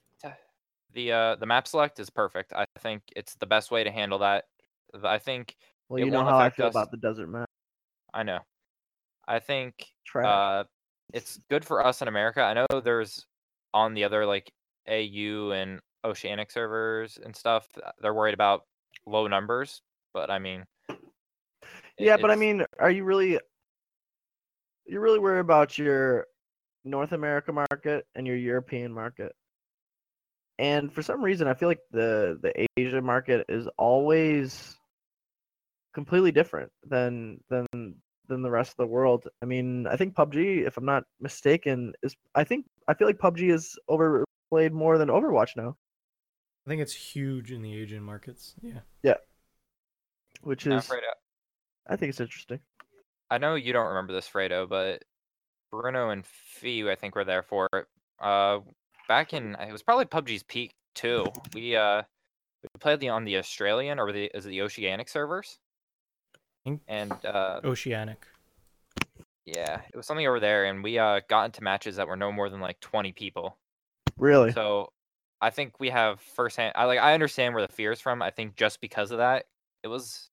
[0.93, 2.53] the uh the map select is perfect.
[2.53, 4.45] I think it's the best way to handle that.
[5.03, 5.55] I think
[5.89, 6.73] well you know how i feel us.
[6.75, 7.47] about the desert map
[8.13, 8.39] I know.
[9.27, 10.63] I think uh
[11.13, 12.41] it's good for us in America.
[12.41, 13.25] I know there's
[13.73, 14.51] on the other like
[14.87, 17.67] AU and Oceanic servers and stuff.
[17.85, 18.63] uh, They're worried about
[19.05, 19.81] low numbers,
[20.13, 20.99] but I mean, it-
[21.97, 23.39] Yeah, but I mean, are you really
[24.85, 26.27] you're really worried about your
[26.83, 29.33] North America market and your European market?
[30.59, 34.75] And for some reason, I feel like the the Asia market is always
[35.93, 37.65] completely different than than
[38.27, 39.27] than the rest of the world.
[39.41, 43.17] I mean, I think PUBG, if I'm not mistaken, is I think I feel like
[43.17, 45.75] PUBG is overplayed more than Overwatch now,
[46.65, 48.55] I think it's huge in the Asian markets.
[48.61, 48.79] Yeah.
[49.03, 49.15] Yeah.
[50.41, 52.59] Which I'm is I, I think it's interesting.
[53.31, 55.03] I know you don't remember this, Frado, but
[55.71, 57.87] Bruno and Fee, I think, were there for it.
[58.19, 58.59] Uh,
[59.07, 61.25] back in it was probably PUBG's peak too.
[61.53, 62.03] We uh
[62.63, 65.59] we played the on the Australian or the is it the Oceanic servers,
[66.87, 68.25] and uh Oceanic.
[69.45, 72.31] yeah, it was something over there, and we uh got into matches that were no
[72.31, 73.57] more than like twenty people.
[74.17, 74.93] Really, So
[75.41, 76.73] I think we have firsthand.
[76.75, 78.21] I like I understand where the fear is from.
[78.21, 79.45] I think just because of that,
[79.83, 80.29] it was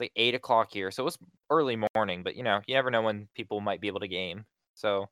[0.00, 1.18] it's like eight o'clock here, so it was
[1.50, 2.22] early morning.
[2.22, 4.44] But you know, you never know when people might be able to game.
[4.74, 5.08] So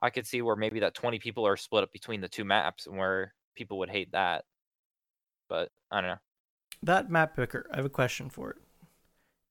[0.00, 2.86] I could see where maybe that twenty people are split up between the two maps,
[2.86, 4.44] and where people would hate that.
[5.48, 6.16] But I don't know.
[6.82, 8.56] That map picker, I have a question for it.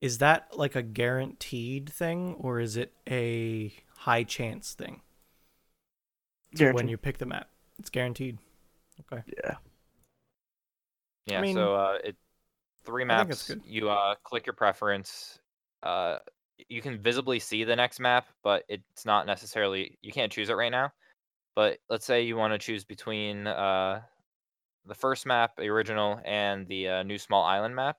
[0.01, 5.01] Is that like a guaranteed thing or is it a high chance thing?
[6.55, 8.39] So when you pick the map, it's guaranteed.
[8.99, 9.23] Okay.
[9.43, 9.55] yeah.
[11.27, 11.41] Yeah.
[11.41, 12.17] mean, so uh, it
[12.85, 13.61] three I think it's maps.
[13.65, 15.39] You uh click your preference.
[15.83, 16.17] Uh,
[16.69, 20.53] you can visibly see the next map, but it's not necessarily you can't choose it
[20.53, 20.91] right now.
[21.55, 24.01] But let's say you want to choose between uh
[24.85, 27.97] the first map, the original, and the uh, new small island map.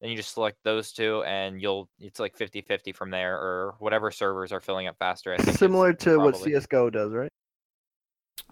[0.00, 4.10] Then you just select those two, and you'll it's like 50-50 from there, or whatever
[4.10, 5.32] servers are filling up faster.
[5.32, 7.32] I think Similar to what CS:GO does, right?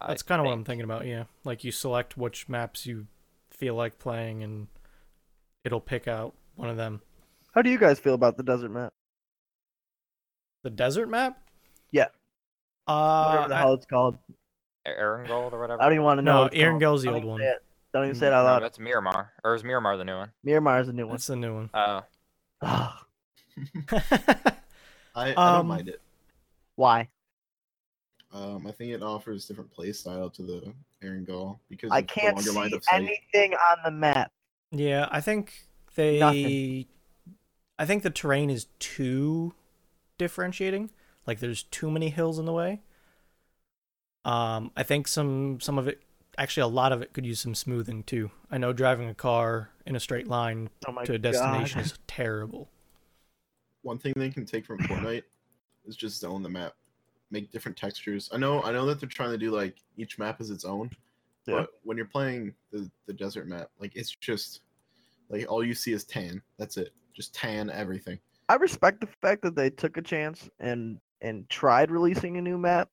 [0.07, 1.25] That's kind of what I'm thinking about, yeah.
[1.45, 3.07] Like you select which maps you
[3.51, 4.69] feel like playing and
[5.65, 7.01] it'll pick out one of them.
[7.55, 8.93] How do you guys feel about the desert map?
[10.63, 11.39] The desert map?
[11.91, 12.09] Yeah.
[12.87, 14.19] Uh Whatever the I- hell it's called.
[14.87, 15.81] Erangel or whatever.
[15.81, 16.33] I don't even want to know.
[16.33, 17.01] No, what it's Aaron called.
[17.03, 17.41] The old one.
[17.41, 17.65] say it.
[17.95, 20.31] Don't even say it out No, that's Miramar, or is Miramar the new one?
[20.43, 21.15] Miramar is the new one.
[21.15, 21.71] that's the new one.
[21.73, 22.03] Oh,
[22.63, 24.53] I,
[25.15, 26.01] I don't Um, mind it.
[26.77, 27.09] Why?
[28.33, 32.57] Um, I think it offers different play style to the Erangel because I can't see
[32.93, 34.33] anything on the map.
[34.75, 36.19] Yeah, I think they.
[36.19, 36.87] Nothing.
[37.79, 39.55] I think the terrain is too
[40.19, 40.91] differentiating.
[41.27, 42.83] Like there's too many hills in the way.
[44.25, 46.03] Um, I think some some of it,
[46.39, 48.31] actually a lot of it, could use some smoothing too.
[48.51, 51.87] I know driving a car in a straight line Oh to a destination God.
[51.87, 52.71] is terrible.
[53.83, 55.25] One thing they can take from Fortnite
[55.85, 56.73] is just zone the map,
[57.31, 58.31] make different textures.
[58.33, 60.91] I know, I know that they're trying to do like each map is its own,
[61.47, 61.57] Yeah.
[61.57, 64.61] but when you're playing the the desert map, like it's just
[65.35, 66.41] like all you see is tan.
[66.59, 68.19] That's it, just tan everything.
[68.49, 72.59] I respect the fact that they took a chance and and tried releasing a new
[72.59, 72.89] map.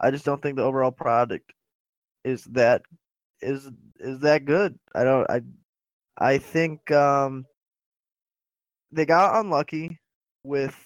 [0.00, 1.52] I just don't think the overall product
[2.24, 2.82] is that
[3.40, 4.78] is is that good.
[4.94, 5.40] I don't I
[6.18, 7.46] I think um
[8.92, 9.98] they got unlucky
[10.42, 10.76] with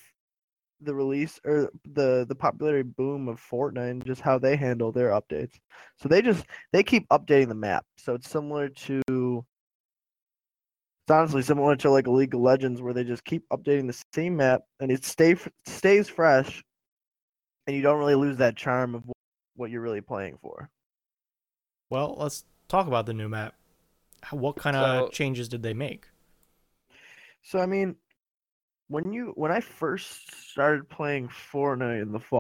[0.81, 5.11] the release or the the popularity boom of Fortnite and just how they handle their
[5.11, 5.55] updates.
[5.97, 7.85] So they just they keep updating the map.
[7.97, 9.45] So it's similar to
[11.05, 14.05] it's honestly similar to like a League of Legends where they just keep updating the
[14.15, 15.37] same map and it stay
[15.67, 16.63] stays fresh,
[17.67, 19.05] and you don't really lose that charm of
[19.57, 20.71] what you're really playing for.
[21.91, 23.55] Well, let's talk about the new map.
[24.31, 26.07] What kind of So- changes did they make?
[27.43, 27.97] So I mean,
[28.87, 32.39] when you when I first started playing Fortnite in the fall,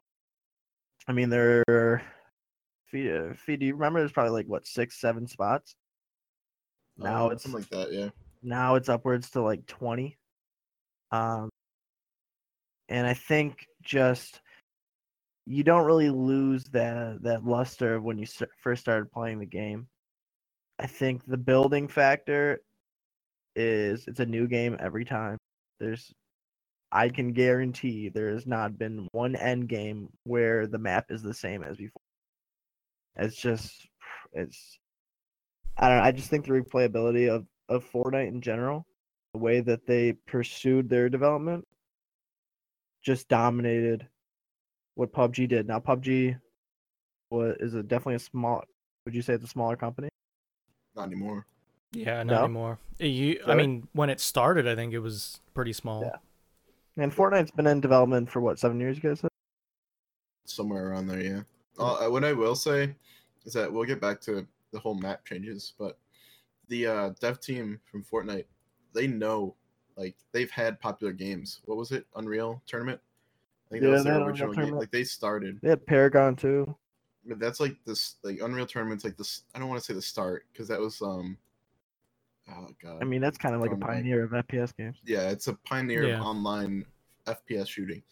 [1.08, 2.02] I mean there.
[2.86, 3.98] Fee, Fee, do you remember?
[4.00, 5.74] There's probably like what six, seven spots.
[6.98, 8.10] Now Um, it's something like that, yeah.
[8.42, 10.16] Now it's upwards to like 20
[11.10, 11.48] um
[12.88, 14.40] and i think just
[15.46, 18.26] you don't really lose that that luster when you
[18.62, 19.86] first started playing the game
[20.78, 22.60] i think the building factor
[23.54, 25.36] is it's a new game every time
[25.78, 26.12] there's
[26.90, 31.34] i can guarantee there has not been one end game where the map is the
[31.34, 32.02] same as before
[33.16, 33.86] it's just
[34.32, 34.78] it's
[35.76, 36.04] I don't know.
[36.04, 38.86] I just think the replayability of, of Fortnite in general,
[39.34, 41.66] the way that they pursued their development,
[43.02, 44.06] just dominated
[44.94, 45.66] what PUBG did.
[45.66, 46.38] Now PUBG
[47.30, 48.62] was is a definitely a small.
[49.06, 50.08] Would you say it's a smaller company?
[50.94, 51.46] Not anymore.
[51.92, 52.44] Yeah, not No?
[52.44, 52.78] anymore.
[53.00, 56.02] Uh, You, I mean, when it started, I think it was pretty small.
[56.02, 57.02] Yeah.
[57.02, 59.20] And Fortnite's been in development for what seven years, you guys?
[59.20, 59.28] Said?
[60.44, 61.20] somewhere around there.
[61.20, 61.40] Yeah.
[61.78, 62.94] Uh, what I will say
[63.46, 65.98] is that we'll get back to the whole map changes, but
[66.72, 68.46] the uh, dev team from Fortnite,
[68.94, 69.54] they know,
[69.96, 71.60] like they've had popular games.
[71.66, 72.06] What was it?
[72.16, 72.98] Unreal Tournament.
[73.68, 74.54] I think that Yeah, was their Unreal original game.
[74.54, 74.80] Tournament.
[74.80, 75.58] Like they started.
[75.62, 76.74] They had Paragon too.
[77.26, 78.16] But that's like this.
[78.22, 79.42] Like Unreal Tournament's like this.
[79.54, 81.36] I don't want to say the start because that was um.
[82.50, 82.98] Oh god.
[83.02, 84.96] I mean, that's kind of like a pioneer of FPS games.
[85.04, 86.16] yeah, it's a pioneer Yeah.
[86.20, 86.86] of online
[87.26, 88.02] FPS shooting.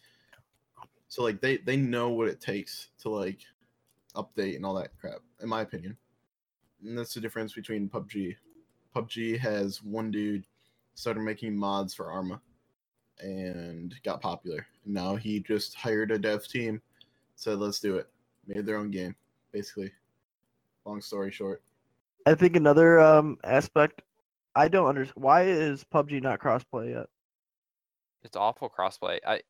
[1.08, 3.40] So like they they know what it takes to like
[4.14, 5.96] update and all that crap, in my opinion.
[6.84, 8.36] And that's the difference between PUBG.
[8.94, 10.44] PUBG has one dude
[10.94, 12.40] started making mods for Arma
[13.20, 14.66] and got popular.
[14.84, 16.80] Now he just hired a dev team,
[17.36, 18.08] said let's do it.
[18.46, 19.14] Made their own game,
[19.52, 19.92] basically.
[20.84, 21.62] Long story short.
[22.26, 24.02] I think another um aspect
[24.54, 27.06] I don't understand why is PUBG not crossplay yet.
[28.22, 29.20] It's awful crossplay.
[29.26, 29.42] I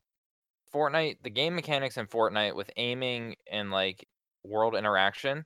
[0.72, 4.06] Fortnite, the game mechanics in Fortnite with aiming and like
[4.44, 5.44] world interaction,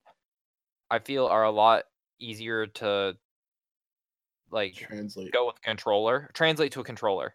[0.90, 1.84] I feel are a lot
[2.18, 3.16] easier to
[4.54, 5.32] like Translate.
[5.32, 7.34] go with controller, translate to a controller.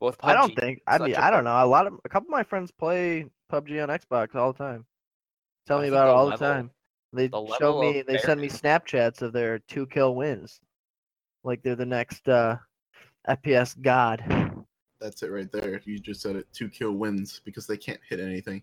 [0.00, 0.82] But with PUBG, I don't think.
[0.86, 1.64] I mean, a I don't know.
[1.64, 4.84] A lot of a couple of my friends play PUBG on Xbox all the time.
[5.66, 6.70] Tell I me about it all level- the time.
[7.12, 8.00] They the show me.
[8.00, 10.60] of They send me Snapchats of their two kill wins,
[11.44, 12.56] like they're the next uh,
[13.28, 14.24] FPS god.
[15.00, 15.80] That's it right there.
[15.84, 16.46] You just said it.
[16.52, 18.62] Two kill wins because they can't hit anything.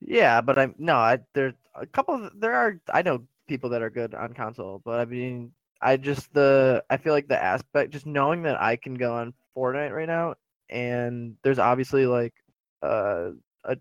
[0.00, 0.94] Yeah, but I'm no.
[0.96, 2.26] I there a couple.
[2.26, 5.96] Of, there are I know people that are good on console, but I mean, I
[5.96, 9.92] just the I feel like the aspect just knowing that I can go on Fortnite
[9.92, 10.34] right now,
[10.68, 12.34] and there's obviously like
[12.82, 13.30] uh,
[13.64, 13.76] a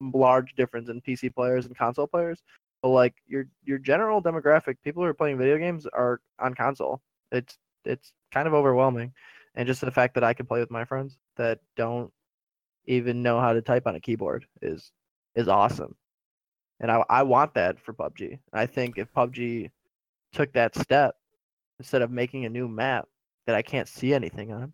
[0.00, 2.42] large difference in PC players and console players,
[2.82, 7.00] but like your your general demographic, people who are playing video games are on console.
[7.30, 9.12] It's it's kind of overwhelming,
[9.54, 12.12] and just the fact that I can play with my friends that don't
[12.86, 14.90] even know how to type on a keyboard is
[15.34, 15.94] is awesome.
[16.80, 18.40] And I, I want that for PUBG.
[18.52, 19.70] I think if PUBG
[20.32, 21.14] took that step
[21.78, 23.08] instead of making a new map
[23.46, 24.72] that I can't see anything on,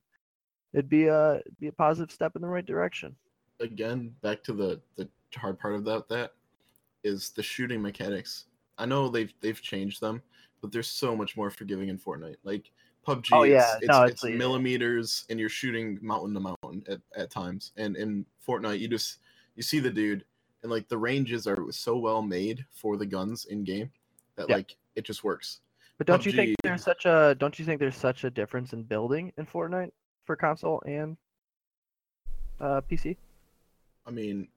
[0.73, 3.15] it'd be a it'd be a positive step in the right direction.
[3.61, 6.33] again back to the the hard part of that that
[7.05, 8.47] is the shooting mechanics
[8.79, 10.21] i know they've they've changed them
[10.61, 12.73] but there's so much more forgiving in fortnite like
[13.07, 13.77] pubg Oh, yeah.
[13.81, 17.73] it's, No, it's, it's it's millimeters and you're shooting mountain to mountain at, at times
[17.77, 19.19] and in fortnite you just
[19.57, 20.25] you see the dude
[20.63, 23.91] and like the ranges are so well made for the guns in game
[24.37, 24.57] that Yeah.
[24.57, 25.61] like it just works.
[26.01, 28.85] But don't you think there's such a don't you think there's such a difference in
[28.85, 29.91] building in Fortnite
[30.25, 31.15] for console and
[32.59, 33.19] uh, PC?
[34.07, 34.49] I mean,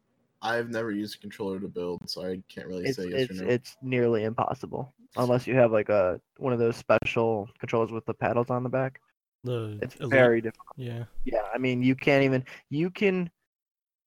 [0.41, 3.41] I've never used a controller to build, so I can't really It's say yes it's
[3.41, 3.49] or no.
[3.51, 8.13] it's nearly impossible unless you have like a one of those special controllers with the
[8.13, 9.01] paddles on the back.
[9.43, 10.77] The It's elite- very difficult.
[10.77, 11.03] yeah.
[11.25, 13.29] Yeah, I mean you can't even you can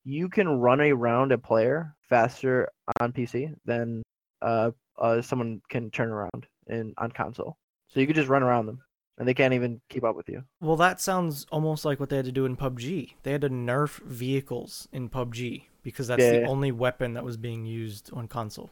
[0.05, 2.69] you can run around a player faster
[2.99, 4.01] on PC than
[4.41, 7.57] uh, uh someone can turn around in on console.
[7.87, 8.81] So you could just run around them
[9.17, 10.43] and they can't even keep up with you.
[10.61, 13.13] Well, that sounds almost like what they had to do in PUBG.
[13.23, 16.47] They had to nerf vehicles in PUBG because that's the Yeah.
[16.47, 18.69] only weapon that was being used on console.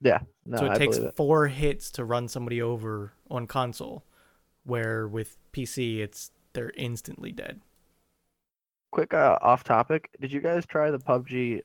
[0.00, 0.20] Yeah.
[0.44, 1.16] No, so it I takes it.
[1.16, 4.04] four hits to run somebody over on console,
[4.64, 7.60] where with PC it's they're instantly dead.
[8.92, 10.08] Quick uh, off topic.
[10.20, 11.62] Did you guys try the PUBG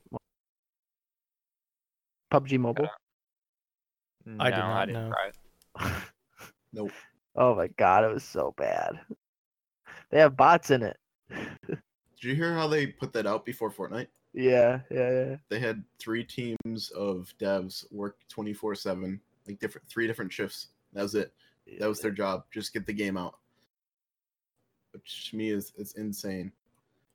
[2.32, 2.88] PUBG Mobile?
[4.26, 5.14] No, I did I not didn't know.
[5.14, 6.02] try it.
[6.72, 6.92] Nope.
[7.36, 9.00] oh my god, it was so bad.
[10.10, 10.96] They have bots in it.
[11.30, 11.78] Did
[12.20, 14.08] you hear how they put that out before Fortnite?
[14.32, 15.36] Yeah, yeah, yeah.
[15.48, 20.68] They had three teams of devs work 24 7, like different three different shifts.
[20.92, 21.32] That was it.
[21.78, 22.44] That was their job.
[22.52, 23.38] Just get the game out.
[24.92, 26.50] Which to me is is insane.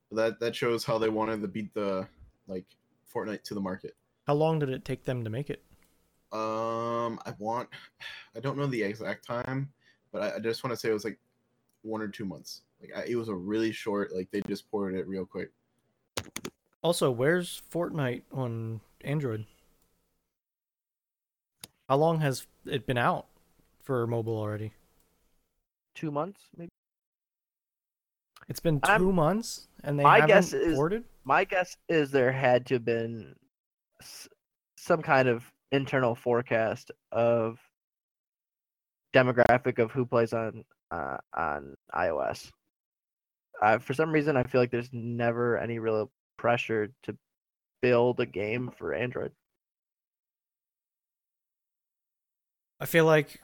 [0.10, 2.08] But that that shows how they wanted to beat the
[2.48, 2.66] like
[3.14, 3.96] Fortnite to the market.
[4.28, 5.65] How long did it take them to make it?
[6.36, 7.70] Um, I want,
[8.36, 9.72] I don't know the exact time,
[10.12, 11.18] but I, I just want to say it was like
[11.84, 12.62] one or two months.
[12.82, 14.14] Like I, it was a really short.
[14.14, 15.52] Like they just ported it real quick.
[16.82, 19.46] Also, where's Fortnite on Android?
[21.88, 23.28] How long has it been out
[23.84, 24.74] for mobile already?
[25.94, 26.70] Two months, maybe.
[28.50, 31.04] It's been 2 I'm- months and they my haven't guess is- ported.
[31.24, 33.36] My guess is there had to have been
[34.78, 37.58] some kind of internal forecast of
[39.14, 42.52] demographic of who plays on uh, on iOS.
[43.62, 47.18] Uh, for some reason, I feel like there's never any real pressure to
[47.82, 49.32] build a game for Android.
[52.80, 53.40] I feel like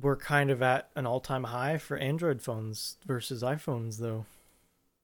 [0.00, 4.26] we're kind of at an all-time high for Android phones versus iPhones, though.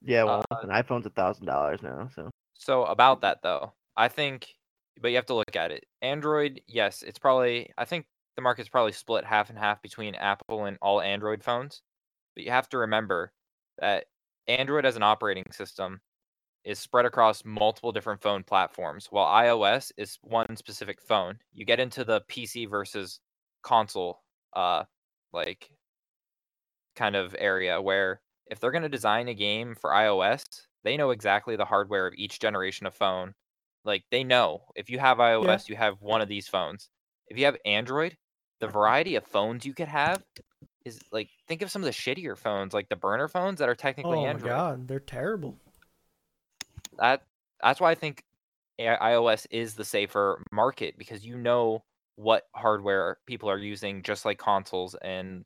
[0.02, 4.08] Yeah, well, Uh, an iPhone's a thousand dollars now, so So about that though, I
[4.08, 4.54] think,
[5.00, 5.84] but you have to look at it.
[6.02, 7.70] Android, yes, it's probably.
[7.78, 11.82] I think the market's probably split half and half between Apple and all Android phones.
[12.34, 13.32] But you have to remember
[13.78, 14.06] that
[14.48, 16.00] Android as an operating system
[16.64, 21.38] is spread across multiple different phone platforms, while iOS is one specific phone.
[21.52, 23.20] You get into the PC versus
[23.62, 24.22] console,
[24.54, 24.84] uh,
[25.32, 25.70] like
[26.96, 30.44] kind of area where if they're going to design a game for iOS,
[30.84, 33.34] they know exactly the hardware of each generation of phone.
[33.84, 36.88] Like they know if you have iOS, you have one of these phones.
[37.28, 38.16] If you have Android,
[38.60, 38.78] the uh-huh.
[38.78, 40.22] variety of phones you could have
[40.84, 43.74] is like think of some of the shittier phones, like the burner phones that are
[43.74, 44.52] technically Oh Android.
[44.52, 45.58] Oh my god, they're terrible.
[46.98, 47.22] That
[47.62, 48.22] that's why I think
[48.80, 51.84] iOS is the safer market because you know
[52.16, 55.44] what hardware people are using, just like consoles, and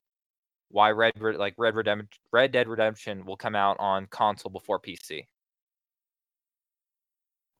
[0.70, 4.78] why Red Red- like Red Redemption, Red Dead Redemption will come out on console before
[4.78, 5.26] PC.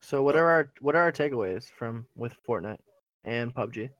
[0.01, 2.79] So what are our what are our takeaways from with Fortnite
[3.25, 3.91] and PUBG?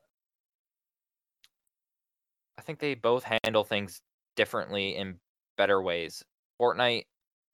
[2.59, 4.01] I think they both handle things
[4.37, 5.19] differently in
[5.57, 6.25] better ways.
[6.61, 7.05] Fortnite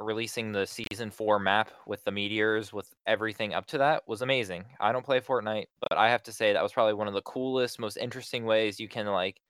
[0.00, 4.64] releasing the season four map with the meteors with everything up to that was amazing.
[4.80, 7.22] I don't play Fortnite, but I have to say that was probably one of the
[7.22, 9.40] coolest, most interesting ways you can like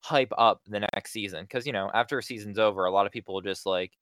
[0.00, 1.44] hype up the next season.
[1.44, 3.92] Because you know, after a season's over, a lot of people just like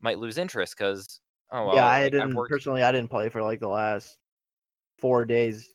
[0.00, 1.20] might lose interest because
[1.52, 2.82] oh well, yeah, I like, didn't worked- personally.
[2.82, 4.18] I didn't play for like the last
[4.98, 5.68] four days,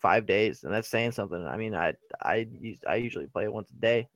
[0.00, 1.44] five days, and that's saying something.
[1.46, 4.08] I mean, I I use I usually play once a day.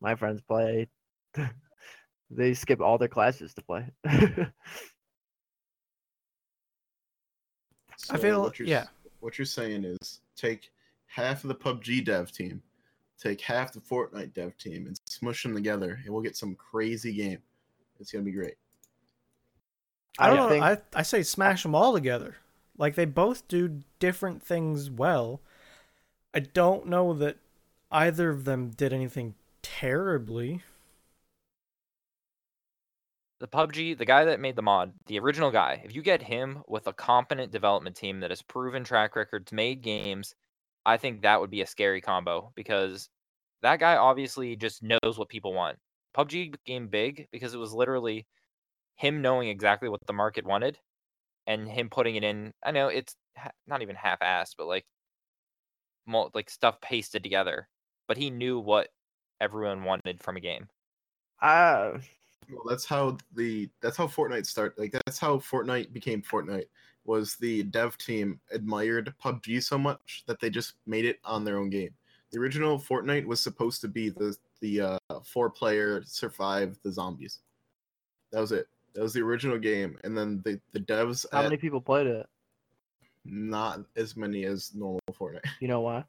[0.00, 0.88] My friends play.
[2.30, 3.86] they skip all their classes to play.
[8.10, 8.86] I feel- what you're, yeah.
[9.20, 10.70] What you're saying is take
[11.06, 12.62] half of the PUBG dev team,
[13.18, 17.12] take half the Fortnite dev team, and smush them together, and we'll get some crazy
[17.14, 17.38] game.
[17.98, 18.54] It's gonna be great.
[20.18, 20.64] I don't I know.
[20.64, 22.36] I I say smash them all together.
[22.78, 25.40] Like they both do different things well.
[26.34, 27.38] I don't know that
[27.90, 30.62] either of them did anything terribly.
[33.38, 36.62] the PUBG, the guy that made the mod, the original guy, if you get him
[36.68, 40.34] with a competent development team that has proven track records, made games,
[40.86, 43.10] I think that would be a scary combo because
[43.62, 45.78] that guy obviously just knows what people want.
[46.16, 48.26] PUBG became big because it was literally
[48.96, 50.78] him knowing exactly what the market wanted
[51.46, 52.52] and him putting it in.
[52.64, 53.14] I know it's
[53.66, 54.86] not even half-assed, but like
[56.34, 57.68] like stuff pasted together.
[58.08, 58.88] But he knew what
[59.40, 60.68] everyone wanted from a game.
[61.42, 61.98] Uh,
[62.48, 64.78] Well, that's how the that's how Fortnite start.
[64.78, 66.66] Like that's how Fortnite became Fortnite.
[67.04, 71.58] Was the dev team admired PUBG so much that they just made it on their
[71.58, 71.94] own game.
[72.32, 77.40] The original Fortnite was supposed to be the the uh, four player survive the zombies.
[78.32, 78.66] That was it.
[78.96, 82.06] That was the original game, and then the the devs how at many people played
[82.06, 82.26] it?
[83.28, 85.44] not as many as normal Fortnite.
[85.60, 86.04] You know why?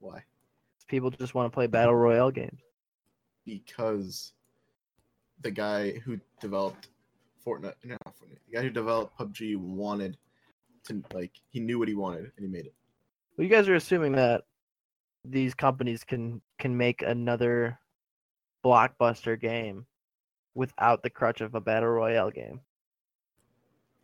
[0.00, 0.22] Why?
[0.88, 2.60] People just want to play battle royale games.
[3.44, 4.32] because
[5.40, 6.88] the guy who developed
[7.46, 10.16] Fortnite, no, Fortnite, the guy who developed PUBG wanted
[10.88, 12.74] to like he knew what he wanted and he made it.
[13.36, 14.42] Well, you guys are assuming that
[15.24, 17.78] these companies can can make another
[18.64, 19.86] blockbuster game
[20.54, 22.60] without the crutch of a battle royale game.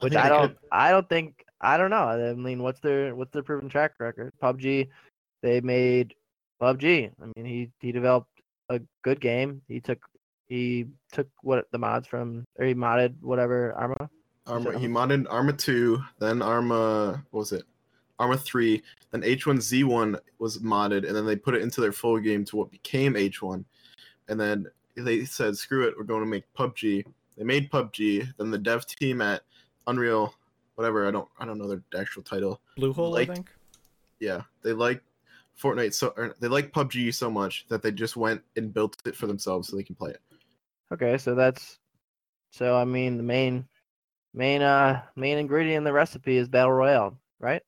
[0.00, 1.96] Which think I don't I don't think I don't know.
[1.96, 4.32] I mean, what's their what's their proven track record?
[4.42, 4.88] PUBG,
[5.42, 6.14] they made
[6.60, 7.10] PUBG.
[7.22, 8.40] I mean, he he developed
[8.70, 9.60] a good game.
[9.68, 9.98] He took
[10.48, 14.10] he took what the mods from or he modded whatever Arma.
[14.46, 17.64] Arma, he modded Arma two, then Arma what was it?
[18.18, 18.82] Arma three,
[19.12, 22.70] then H1Z1 was modded, and then they put it into their full game to what
[22.70, 23.64] became H1,
[24.28, 27.04] and then they said, "Screw it, we're going to make PUBG."
[27.36, 28.34] They made PUBG.
[28.36, 29.42] Then the dev team at
[29.86, 30.34] Unreal,
[30.74, 33.50] whatever I don't I don't know their actual title, Bluehole, Liked- I think.
[34.18, 35.02] yeah, they like
[35.60, 39.16] Fortnite so or they like PUBG so much that they just went and built it
[39.16, 40.20] for themselves so they can play it.
[40.92, 41.78] Okay, so that's
[42.52, 43.66] so I mean the main
[44.34, 47.62] main uh main ingredient in the recipe is battle royale, right?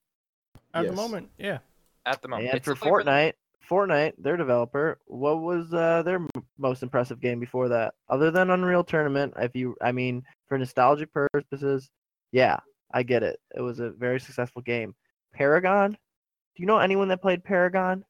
[0.75, 1.59] At the moment, yeah.
[2.07, 3.33] At the moment, and It's for the flavor of the- Fortnite,
[3.69, 8.51] Fortnite, their developer, what was uh, their m- most impressive game before that, other than
[8.51, 9.35] Unreal Tournament?
[9.37, 11.91] If you, I mean, for nostalgic purposes,
[12.33, 12.59] yeah,
[12.93, 13.39] I get it.
[13.55, 14.95] It was a very successful game.
[15.33, 18.05] Paragon, do you know anyone that played Paragon?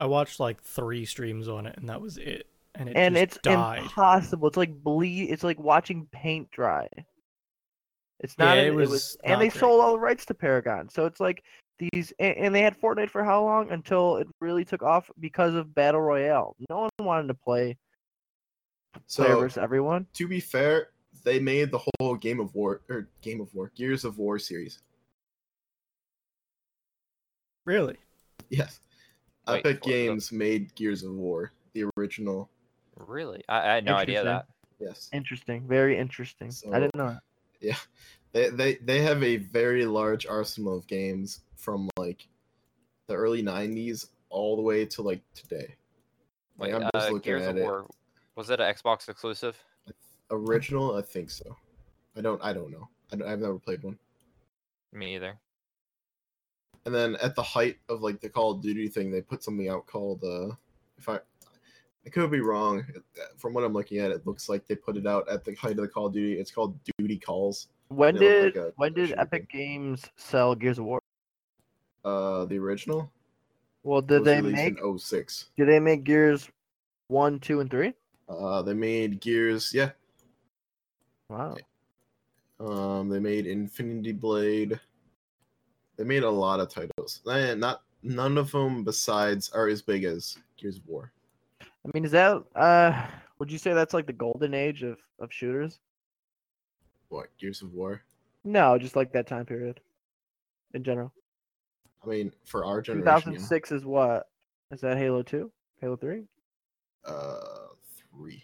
[0.00, 2.46] I watched like three streams on it, and that was it.
[2.74, 3.82] And it and it's died.
[3.82, 4.48] impossible.
[4.48, 5.30] It's like bleed.
[5.30, 6.88] It's like watching paint dry.
[8.20, 8.56] It's not.
[8.56, 9.60] Yeah, it an- was and they great.
[9.60, 10.88] sold all the rights to Paragon.
[10.88, 11.44] So it's like
[11.78, 15.54] these, and, and they had Fortnite for how long until it really took off because
[15.54, 16.54] of Battle Royale.
[16.70, 17.76] No one wanted to play
[19.08, 20.06] player So versus everyone.
[20.14, 20.88] to be fair,
[21.24, 24.80] they made the whole Game of War or Game of War, Gears of War series.
[27.64, 27.96] Really?
[28.50, 28.80] Yes,
[29.48, 32.50] Wait, Epic for the- Games made Gears of War, the original.
[32.96, 34.46] Really, I, I had no idea that.
[34.78, 35.66] Yes, Interesting.
[35.66, 36.52] Very interesting.
[36.72, 37.16] I didn't know.
[37.62, 37.78] that.
[38.32, 42.28] they they they have a very large arsenal of games from like
[43.08, 45.74] the early '90s all the way to like today.
[46.58, 47.62] Like I'm just uh, looking Gears at of it.
[47.62, 47.86] War,
[48.36, 49.56] was it an Xbox exclusive?
[50.30, 51.56] Original, I think so.
[52.16, 52.88] I don't I don't know.
[53.12, 53.98] I don't, I've never played one.
[54.92, 55.38] Me either.
[56.86, 59.68] And then at the height of like the Call of Duty thing, they put something
[59.68, 60.54] out called uh
[60.98, 61.18] if I
[62.06, 62.84] I could be wrong.
[63.38, 65.72] From what I'm looking at, it looks like they put it out at the height
[65.72, 66.38] of the Call of Duty.
[66.38, 67.68] It's called Duty Calls.
[67.88, 71.00] When did like a when did shooter Epic Games sell Gears of War?
[72.04, 73.10] Uh, the original.
[73.82, 75.46] Well, did they make in 06.
[75.56, 76.48] did they make Gears
[77.08, 77.92] one, two, and three?
[78.28, 79.72] Uh, they made Gears.
[79.74, 79.90] Yeah.
[81.28, 81.56] Wow.
[82.60, 84.78] Um, they made Infinity Blade.
[85.96, 87.20] They made a lot of titles.
[87.30, 91.12] Eh, Not none of them besides are as big as Gears of War.
[91.62, 93.06] I mean, is that uh?
[93.38, 95.80] Would you say that's like the golden age of of shooters?
[97.08, 98.02] What Gears of War?
[98.44, 99.80] No, just like that time period,
[100.74, 101.12] in general.
[102.04, 103.76] I mean, for our Two generation, thousand yeah.
[103.76, 104.28] is what?
[104.70, 105.50] Is that Halo two?
[105.80, 106.24] Halo three?
[107.04, 107.36] uh,
[108.12, 108.42] three.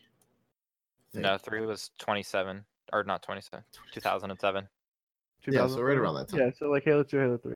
[1.14, 4.68] No, three was 27 or not 27, 2007.
[5.48, 6.40] Yeah, so right around that time.
[6.40, 7.54] Yeah, so like Halo two, Halo three.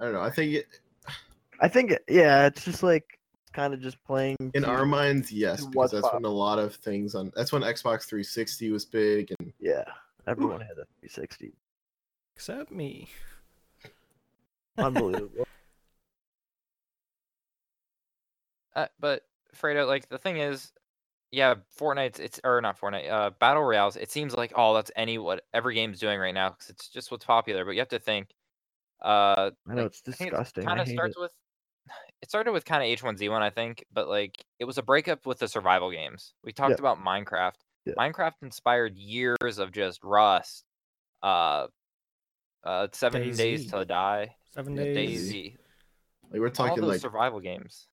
[0.00, 0.20] I don't know.
[0.20, 0.66] I think it,
[1.60, 3.18] I think yeah, it's just like
[3.52, 4.36] kind of just playing.
[4.54, 7.32] in to- our minds, yes, because that's pop- when a lot of things on.
[7.34, 9.84] That's when Xbox 360 was big, and yeah,
[10.26, 11.54] everyone had a 360.
[12.34, 13.08] Except me.
[14.78, 15.46] Unbelievable.
[18.74, 19.22] Uh, but
[19.56, 20.70] Frado, like the thing is,
[21.30, 23.96] yeah, Fortnite's it's or not Fortnite, uh, battle royales.
[23.96, 27.10] It seems like oh, that's any what every game's doing right now because it's just
[27.10, 27.64] what's popular.
[27.64, 28.28] But you have to think,
[29.02, 30.64] uh, I know like, it's I disgusting.
[30.66, 31.20] Kind of starts it.
[31.20, 31.32] with.
[32.22, 35.38] It started with kind of H1Z1, I think, but like it was a breakup with
[35.38, 36.34] the survival games.
[36.44, 36.76] We talked Yeah.
[36.80, 37.52] about Minecraft.
[37.84, 37.94] Yeah.
[37.98, 40.64] Minecraft inspired years of just Rust,
[41.22, 41.68] uh,
[42.64, 43.70] uh, Seven Days DayZ.
[43.70, 45.32] to Die, Seven yeah, days.
[45.32, 45.56] DayZ,
[46.30, 47.88] like we're all talking those like, survival games.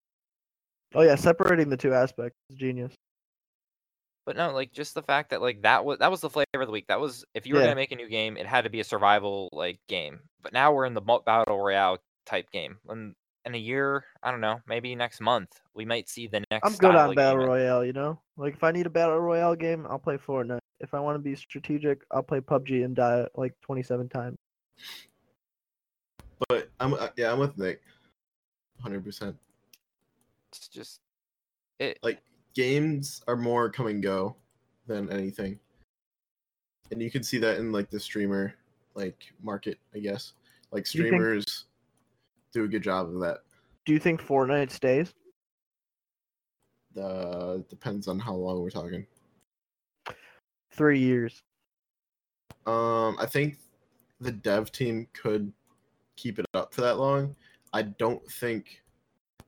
[0.95, 2.93] Oh yeah, separating the two aspects is genius.
[4.25, 6.67] But no, like just the fact that like that was that was the flavor of
[6.67, 6.87] the week.
[6.87, 7.67] That was if you were Yeah.
[7.67, 10.21] gonna make a new game, it had to be a survival like game.
[10.41, 12.77] But now we're in the battle royale type game.
[12.87, 16.65] And in a year, I don't know, maybe next month, we might see the next.
[16.65, 17.49] I'm good on battle game.
[17.49, 17.83] royale.
[17.83, 20.59] You know, like if I need a battle royale game, I'll play Fortnite.
[20.79, 24.37] If I want to be strategic, I'll play PUBG and die like 27 times.
[26.49, 27.81] But I'm uh, yeah, I'm with Nick.
[28.81, 29.35] Hundred percent.
[30.51, 30.99] It's just
[31.79, 31.99] it.
[32.03, 32.21] Like
[32.53, 34.35] games are more come and go
[34.87, 35.59] than anything,
[36.91, 38.53] and you can see that in like the streamer
[38.95, 40.33] like market, I guess.
[40.71, 41.65] Like Do think- streamers
[42.51, 43.39] do a good job of that.
[43.85, 45.13] Do you think Fortnite stays?
[46.99, 49.05] Uh, depends on how long we're talking.
[50.71, 51.41] Three years.
[52.65, 53.57] Um, I think
[54.21, 55.51] the dev team could
[56.15, 57.35] keep it up for that long.
[57.73, 58.81] I don't think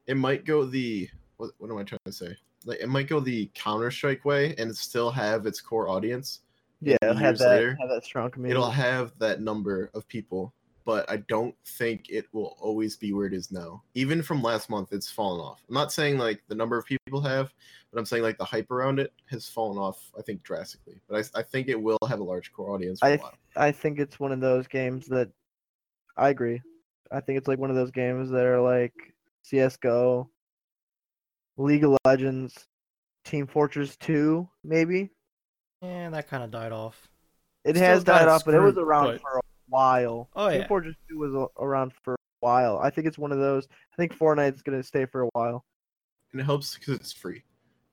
[0.07, 2.35] it might go the what, what am I trying to say?
[2.65, 6.41] Like it might go the Counter Strike way and still have its core audience.
[6.81, 8.57] Yeah, it had years that later, have that strong community.
[8.57, 10.53] It'll have that number of people,
[10.83, 13.83] but I don't think it will always be where it is now.
[13.93, 15.63] Even from last month, it's fallen off.
[15.67, 17.53] I'm not saying like the number of people have,
[17.91, 20.11] but I'm saying like the hype around it has fallen off.
[20.17, 23.07] I think drastically, but I, I think it will have a large core audience for
[23.07, 23.19] a
[23.55, 23.67] I.
[23.67, 25.29] I think it's one of those games that
[26.17, 26.61] I agree.
[27.11, 28.93] I think it's like one of those games that are like
[29.43, 30.29] CS:GO,
[31.57, 32.67] League of Legends,
[33.23, 35.11] Team Fortress 2, maybe.
[35.81, 37.07] Yeah, that kind of died off.
[37.63, 40.29] It Still has died its off, but it was around but- for a while.
[40.35, 40.67] Oh, Team yeah.
[40.67, 42.77] Fortress 2 was around for a while.
[42.79, 43.67] I think it's one of those.
[43.93, 45.65] I think Fortnite's gonna stay for a while.
[46.31, 47.43] and it helps because it's free.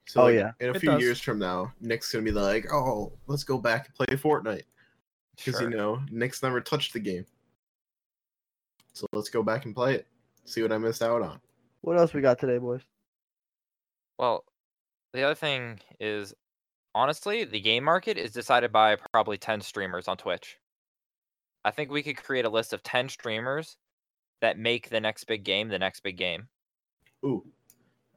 [0.09, 0.51] So Oh, like, yeah.
[0.59, 1.01] in a It few does.
[1.01, 4.65] years from now, Nick's gonna be like, "Oh, let's go back and play Fortnite,"
[5.37, 5.71] because Sure.
[5.71, 7.25] you know Nick's never touched the game.
[8.93, 10.07] So let's go back and play it.
[10.45, 11.41] See what I missed out on.
[11.81, 12.83] What else we got today, boys?
[14.19, 14.45] Well,
[15.13, 16.35] the other thing is,
[16.95, 20.59] honestly, the game market is decided by probably 10 streamers on Twitch.
[21.65, 23.77] I think we could create a list of 10 streamers
[24.41, 26.49] that make the next big game the next big game.
[27.25, 27.45] Ooh,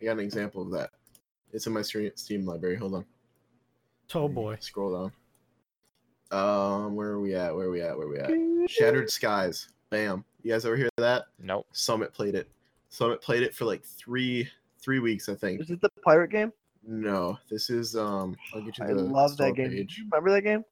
[0.02, 0.90] I got an example of that.
[1.54, 2.76] It's in my stre- Steam library.
[2.76, 3.06] Hold on.
[4.14, 4.58] Oh boy.
[4.60, 5.12] Scroll
[6.32, 6.40] down.
[6.40, 7.56] Um, where are we at?
[7.56, 7.98] Where are we at?
[7.98, 8.70] Where are we at?
[8.70, 9.70] Shattered Skies.
[9.90, 10.26] Bam.
[10.46, 11.24] You guys ever hear that?
[11.40, 11.66] Nope.
[11.72, 12.48] Summit played it.
[12.90, 14.48] Summit played it for like three
[14.80, 15.60] three weeks, I think.
[15.60, 16.54] Is it the pirate game?
[16.86, 18.38] No, this is um.
[18.54, 19.72] I'll get you I love that game.
[19.72, 19.98] page.
[19.98, 20.64] You remember that game?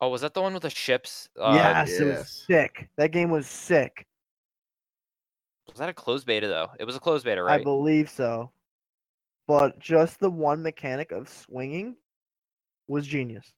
[0.00, 1.28] Oh, was that the one with the ships?
[1.40, 2.88] Uh, yes, it was sick.
[2.96, 4.04] That game was sick.
[5.68, 6.70] Was that a closed beta though?
[6.80, 7.60] It was a closed beta, right?
[7.60, 8.50] I believe so.
[9.46, 11.94] But just the one mechanic of swinging
[12.88, 13.52] was genius.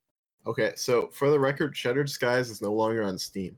[0.47, 3.57] Okay, so for the record, Shattered Skies is no longer on Steam.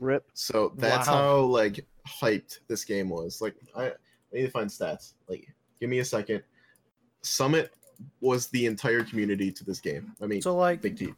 [0.00, 0.28] Rip.
[0.34, 1.14] So that's Wow.
[1.14, 3.40] how like hyped this game was.
[3.40, 3.92] Like I, I
[4.32, 5.14] need to find stats.
[5.28, 5.48] Like
[5.80, 6.42] give me a second.
[7.22, 7.72] Summit
[8.20, 10.12] was the entire community to this game.
[10.22, 11.14] I mean, So like, big T.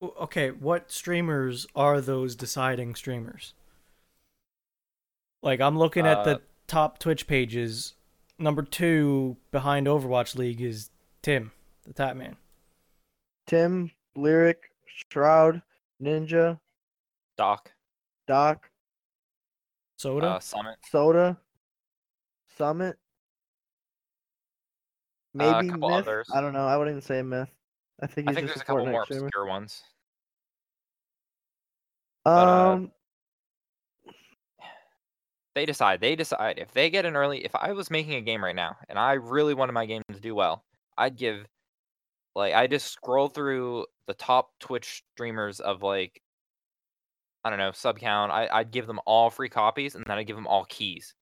[0.00, 3.54] w- okay, what streamers are those deciding streamers?
[5.42, 7.94] Like I'm looking at Uh, the top Twitch pages.
[8.38, 10.90] Number two behind Overwatch League is
[11.22, 11.52] Tim,
[11.84, 12.36] the Tatman.
[13.46, 14.56] Tim, Lirik,
[15.10, 15.62] Shroud,
[16.02, 16.58] Ninja,
[17.36, 17.72] Doc,
[18.26, 18.68] Doc,
[19.96, 20.26] Soda.
[20.26, 20.76] uh, Summit.
[20.90, 21.38] Soda,
[22.56, 22.96] Summit.
[25.38, 25.98] Uh, a Maybe couple Myth.
[25.98, 26.28] others.
[26.34, 26.66] I don't know.
[26.66, 27.50] I wouldn't even say Myth.
[28.02, 29.26] I think I he's think there's just a couple Fortnite more streamer.
[29.26, 29.82] obscure ones.
[32.24, 32.92] uh, Um,
[35.54, 36.00] They decide.
[36.00, 37.44] They decide if they get an early.
[37.44, 40.20] If I was making a game right now and I really wanted my game to
[40.20, 40.64] do well,
[40.98, 41.46] I'd give,
[42.34, 46.20] like, I just scroll through the top Twitch streamers of like,
[47.46, 48.32] I don't know, sub count.
[48.32, 51.14] I, I'd give them all free copies and then I'd give them all keys,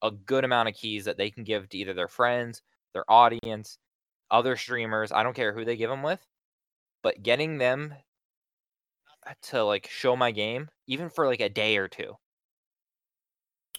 [0.00, 2.62] a good amount of keys that they can give to either their friends,
[2.94, 3.78] their audience,
[4.30, 5.10] other streamers.
[5.10, 6.24] I don't care who they give them with,
[7.02, 7.94] but getting them
[9.42, 12.16] to like show my game, even for like a day or two.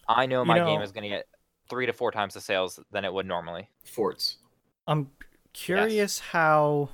[0.05, 1.27] I know You my game is going to get
[1.69, 3.69] three to four times the sales than it would normally.
[3.85, 4.39] Forts.
[4.87, 5.09] I'm
[5.53, 6.89] curious how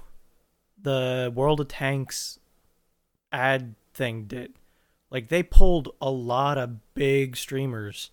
[0.80, 2.38] the World of Tanks
[3.32, 4.54] ad thing did.
[5.12, 8.12] Like they pulled a lot of big streamers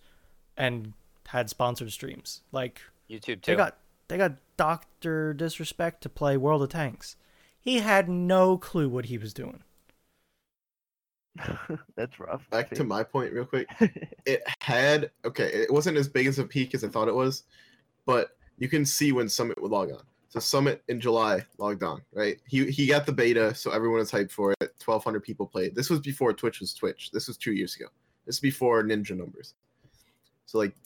[0.56, 0.94] and
[1.28, 2.42] had sponsored streams.
[2.52, 2.80] Like
[3.10, 3.36] YouTube too.
[3.36, 3.56] they too.
[3.56, 3.76] got
[4.08, 7.16] they got Doctor Disrespect to play World of Tanks.
[7.58, 9.62] He had no clue what he was doing.
[11.96, 12.48] that's rough.
[12.50, 13.68] Back to my point, real quick.
[14.26, 15.44] It had okay.
[15.46, 17.44] It wasn't as big as a peak as I thought it was,
[18.06, 20.02] but you can see when Summit would log on.
[20.30, 22.38] So Summit in July logged on, right?
[22.48, 24.65] He he got the beta, so everyone was hyped for it.
[24.86, 25.74] Twelve hundred people played.
[25.74, 27.10] This was before Twitch was Twitch.
[27.10, 27.86] This was two years ago.
[28.24, 29.54] This is before Ninja numbers.
[30.44, 30.76] So like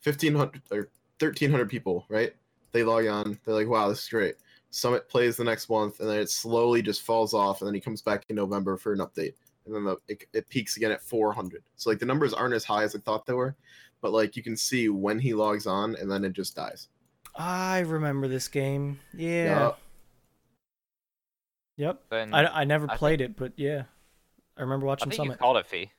[0.00, 0.88] fifteen hundred or
[1.20, 2.34] thirteen hundred people, right?
[2.72, 3.38] They log on.
[3.44, 4.34] They're like, wow, this is great.
[4.70, 7.80] Summit plays the next month, and then it slowly just falls off, and then he
[7.80, 9.34] comes back in November for an update,
[9.66, 11.62] and then the, it, it peaks again at 400.
[11.76, 13.54] So like the numbers aren't as high as I thought they were,
[14.00, 16.88] but like you can see when he logs on, and then it just dies.
[17.36, 18.98] I remember this game.
[19.16, 19.66] Yeah.
[19.66, 19.78] Yep.
[21.76, 23.84] Then I, I never I played it, but yeah,
[24.56, 25.08] I remember watching.
[25.08, 25.90] I watching think you called it fee.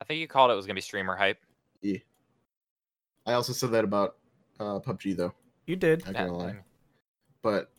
[0.00, 1.38] I think you called it was gonna be streamer hype.
[1.82, 1.98] Yeah.
[3.26, 4.16] I also said that about
[4.58, 5.34] uh, PUBG though.
[5.66, 6.04] You did.
[6.06, 6.56] Not Yeah, gonna lie.
[7.42, 7.70] But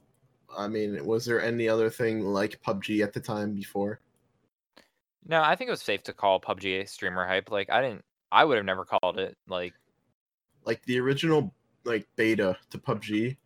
[0.55, 3.99] I mean, was there any other thing like PUBG at the time before?
[5.25, 7.51] No, I think it was safe to call PUBG a streamer hype.
[7.51, 8.03] Like I didn't.
[8.31, 9.73] I would have never called it like
[10.65, 13.37] Like the original like beta to PUBG,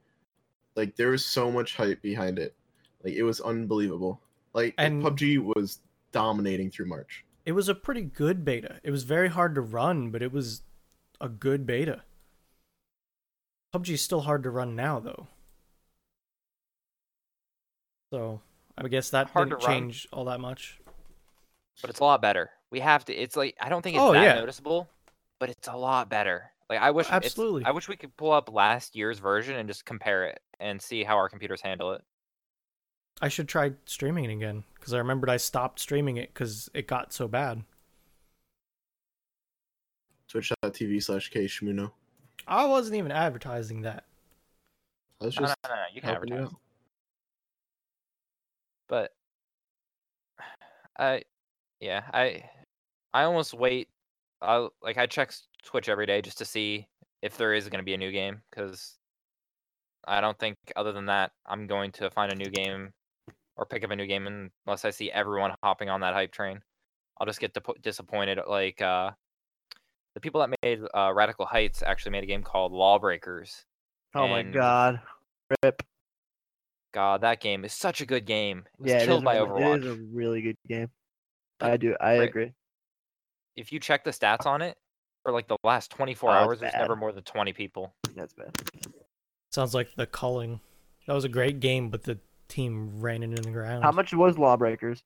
[0.76, 2.56] like there was so much hype behind it.
[3.04, 4.22] Like it was unbelievable.
[4.54, 5.80] Like And- PUBG was
[6.12, 7.24] dominating through March.
[7.46, 8.80] It was a pretty good beta.
[8.84, 10.62] It was very hard to run, but it was
[11.20, 12.04] a good beta.
[13.76, 15.28] PUBG's still hard to run now, though.
[18.12, 18.42] So
[18.78, 19.76] I guess that Hard to didn't run.
[19.82, 20.80] change all that much.
[21.82, 22.52] but it's a lot better.
[22.70, 23.14] We have to.
[23.14, 24.34] It's like I don't think it's Oh, that yeah.
[24.40, 24.88] noticeable,
[25.40, 26.52] but it's a lot better.
[26.70, 27.08] Like I wish.
[27.10, 27.66] Absolutely.
[27.66, 31.04] I wish we could pull up last year's version and just compare it and see
[31.04, 32.04] how our computers handle it.
[33.22, 36.88] I should try streaming it again because I remembered I stopped streaming it because it
[36.88, 37.64] got so bad.
[40.28, 41.92] Twitch.tv slash K Shmuno.
[42.48, 44.04] I wasn't even advertising that.
[45.22, 46.60] I was No, no, just no, no, you can helping you advertise, out.
[48.90, 49.14] but
[50.98, 51.22] I,
[51.80, 52.50] yeah, I,
[53.14, 53.90] I almost wait.
[54.42, 55.32] I like I check
[55.64, 56.88] Twitch every day just to see
[57.22, 58.98] if there is going to be a new game because
[60.06, 62.92] I don't think other than that I'm going to find a new game
[63.56, 66.62] or pick up a new game unless I see everyone hopping on that hype train.
[67.20, 68.40] I'll just get dipo- disappointed.
[68.48, 69.12] Like uh,
[70.16, 73.66] the people that made uh, Radical Heights actually made a game called Lawbreakers.
[74.16, 75.02] Oh my god.
[75.64, 75.84] Rip.
[76.94, 78.60] God, that game is such a good game.
[78.80, 79.78] It was Yeah, killed is, by a, Overwatch.
[79.78, 80.90] it is a really good game.
[81.60, 81.96] I do.
[82.00, 82.30] I Right.
[82.30, 82.54] agree.
[83.56, 84.76] if you check the stats on it
[85.24, 87.94] for like the last 24 Oh, it's hours, there's never more than 20 people.
[88.16, 88.52] That's bad.
[89.52, 90.60] Sounds like the culling.
[91.08, 92.18] That was a great game, but the
[92.54, 93.84] team ran it in the ground.
[93.84, 95.04] How much was Lawbreakers?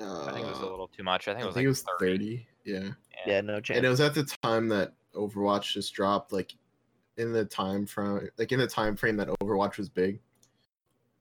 [0.00, 1.28] Uh, I think it was a little too much.
[1.28, 2.36] I think it was think like it was 30.
[2.36, 2.46] 30.
[2.64, 2.90] Yeah.
[3.26, 3.76] Yeah, no chance.
[3.76, 6.54] and it was at the time that Overwatch just dropped, like
[7.18, 10.18] in the time frame, like in the time frame that Overwatch was big.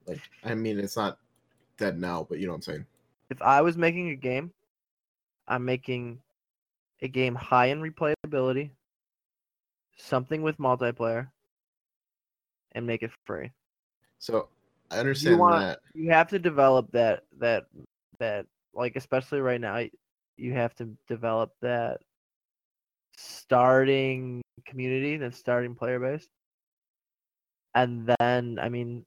[0.08, 1.20] Like, I mean, it's not
[1.78, 2.86] dead now, but you know what I'm saying.
[3.30, 4.52] if I was making a game,
[5.48, 6.20] I'm making
[7.02, 8.72] a game high in replayability,
[9.98, 11.28] something with multiplayer,
[12.72, 13.52] and make it free.
[14.18, 14.48] So
[14.92, 15.80] I understand wanna- that.
[15.94, 17.66] You have to develop that that
[18.20, 19.86] that like especially right now
[20.38, 22.02] you have to develop that
[23.18, 26.28] starting community, that starting player base.
[27.76, 29.06] And then I mean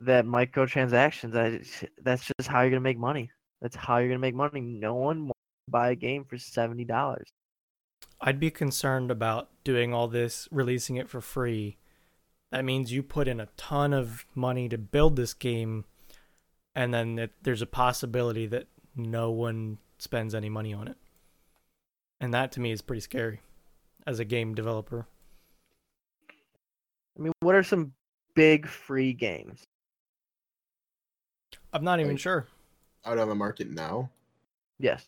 [0.00, 3.30] that microtransactions, I, that's just how you're gonna make money.
[3.60, 4.60] That's how you're gonna make money.
[4.60, 7.28] No one wants to buy a game for seventy dollars.
[8.20, 11.78] I'd be concerned about doing all this, releasing it for free.
[12.50, 15.84] That means you put in a ton of money to build this game,
[16.74, 20.96] and then it, there's a possibility that no one spends any money on it.
[22.20, 23.40] And that to me is pretty scary
[24.06, 25.06] as a game developer.
[27.18, 27.92] I mean, what are some
[28.34, 29.64] big free games?
[31.72, 32.46] I'm not even Like- sure.
[33.04, 34.10] Out on the market now,
[34.78, 35.06] Yes,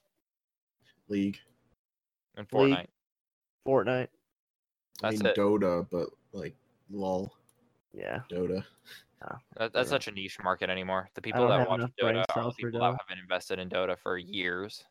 [1.08, 1.38] League.
[2.36, 2.74] in League.
[2.76, 2.86] Fortnite.
[3.66, 4.08] Fortnite.
[5.02, 5.36] I mean, it.
[5.36, 6.54] Dota, but like,
[6.90, 7.32] lol,
[7.92, 8.64] Yeah, Dota.
[9.56, 9.90] That, that's Yeah.
[9.90, 11.10] such a niche market anymore.
[11.14, 12.92] The people that have watch Dota are the people Dota.
[12.92, 14.84] that have been invested in Dota for years.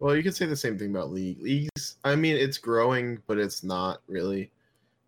[0.00, 1.40] Well, you could say the same thing about League.
[1.40, 4.50] Leagues, I mean, it's growing, but it's not really.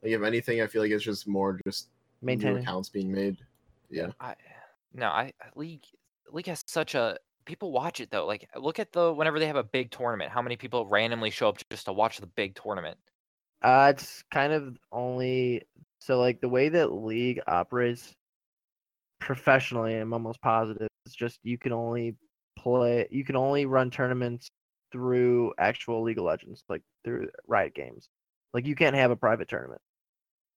[0.03, 1.89] Like, if anything, I feel like it's just more just
[2.23, 3.37] new accounts being made.
[3.91, 4.13] Yeah.
[4.21, 4.35] I
[4.95, 5.85] no, I League
[6.33, 8.27] League has such a people watch it though.
[8.27, 11.49] Like look at the whenever they have a big tournament, how many people randomly show
[11.49, 12.97] up just to watch the big tournament?
[13.63, 15.63] Uh, it's kind of only
[16.01, 18.13] so like the way that League operates
[19.21, 19.95] professionally.
[19.97, 22.17] I'm almost positive it's just you can only
[22.59, 24.49] play, you can only run tournaments
[24.93, 28.09] through actual League of Legends, like through Riot Games.
[28.53, 29.81] Like you can't have a private tournament.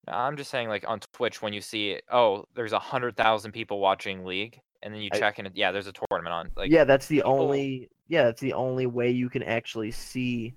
[0.08, 3.80] I'm just saying like on Twitch when you see oh, there's a hundred thousand people
[3.80, 6.52] watching League, and then you I- check and yeah, there's a tournament on.
[6.58, 7.90] Like yeah, that's the people- only.
[8.08, 10.56] Yeah, that's the only way you can actually see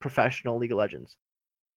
[0.00, 1.16] professional League of Legends.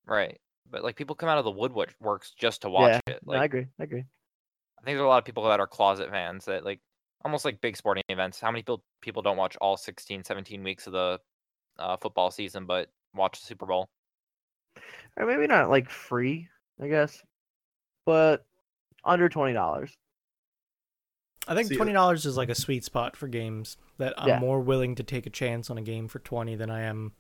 [0.07, 0.41] right.
[0.75, 3.21] But like people come out of the woodworks just to watch yeah, it.
[3.25, 3.67] no, Like I agree.
[3.79, 4.01] I agree.
[4.01, 6.81] I think there's a lot of people that are closet fans that like
[7.25, 8.41] almost like big sporting events.
[8.41, 11.21] How many people people don't watch all 16, 17 weeks of the
[11.79, 13.87] uh, football season, but watch the Super Bowl?
[15.17, 16.49] or maybe not like free,
[16.83, 17.23] I guess.
[18.05, 18.45] But
[19.05, 19.97] under twenty dollars.
[21.47, 24.39] I think uh, twenty dollars is like a sweet spot for games that I'm Yeah.
[24.41, 27.13] more willing to take a chance on a game for twenty than I am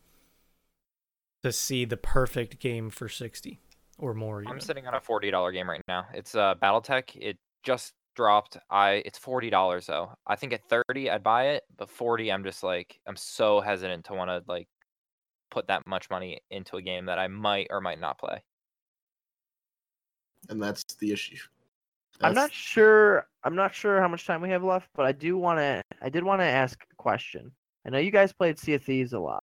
[1.44, 3.60] to see the perfect game for sixty
[3.98, 4.42] or more.
[4.42, 4.52] Even.
[4.52, 6.06] I'm sitting on a forty dollar game right now.
[6.12, 7.16] It's uh, BattleTech.
[7.16, 8.56] It just dropped.
[8.70, 10.10] I it's forty dollars though.
[10.26, 14.06] I think at thirty I'd buy it, but forty I'm just like I'm so hesitant
[14.06, 14.68] to want to like
[15.50, 18.42] put that much money into a game that I might or might not play.
[20.48, 21.36] and that's the issue.
[22.20, 23.26] I'm not sure.
[23.42, 25.82] I'm not sure how much time we have left, but I do want to.
[26.00, 27.52] I did want to ask a question.
[27.86, 29.42] I know you guys played Sea of Thieves a lot.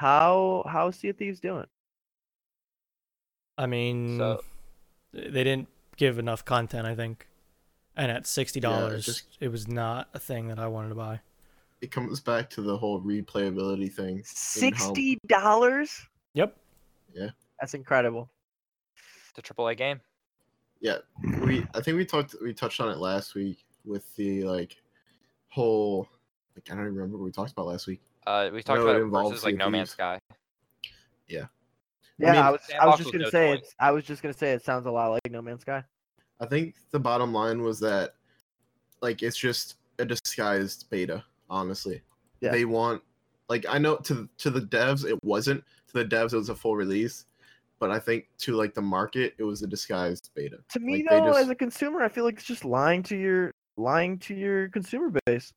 [0.00, 1.66] How how's Sea of Thieves doing?
[3.58, 4.40] I mean, So
[5.12, 7.28] they didn't give enough content, I think,
[7.98, 11.20] and at sixty dollars, just- it was not a thing that I wanted to buy.
[11.82, 14.22] It comes back to the whole replayability thing.
[14.24, 16.06] Sixty dollars.
[16.32, 16.56] Yep.
[17.12, 17.28] Yeah.
[17.60, 18.30] That's incredible.
[19.28, 20.00] it's a triple A game.
[20.80, 20.96] Yeah,
[21.42, 21.66] we.
[21.74, 22.36] I think we talked.
[22.42, 24.80] We touched on it last week with the like
[25.48, 26.08] whole.
[26.56, 28.00] Like I don't even remember what we talked about last week.
[28.26, 30.18] Uh, we talked know about it it involves versus like Sea No Man's Sky.
[31.28, 32.60] Yeah, mean, I, was.
[32.78, 33.58] I was just was gonna no say toy.
[33.58, 33.74] it's.
[33.80, 35.82] I was just gonna say it sounds a lot like No Man's Sky.
[36.38, 38.14] I think the bottom line was that,
[39.02, 41.24] like, it's just a disguised beta.
[41.48, 42.02] Honestly,
[42.40, 42.50] Yeah.
[42.52, 43.02] they want.
[43.48, 46.54] Like I know to to the devs it wasn't to the devs it was a
[46.54, 47.24] full release,
[47.80, 50.58] but I think to like the market it was a disguised beta.
[50.68, 53.16] To me, Like, though, just- as a consumer, I feel like it's just lying to
[53.16, 55.52] your lying to your consumer base.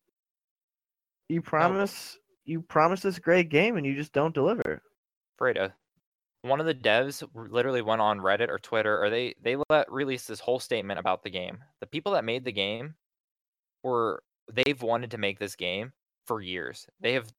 [1.29, 4.81] You promise you promise this great game and you just don't deliver.
[5.39, 5.71] Frado.
[6.41, 10.27] One of the devs literally went on Reddit or Twitter, or they they let release
[10.27, 11.59] this whole statement about the game.
[11.79, 12.95] The people that made the game
[13.81, 15.93] were they've wanted to make this game
[16.27, 16.85] for years.
[16.99, 17.31] They have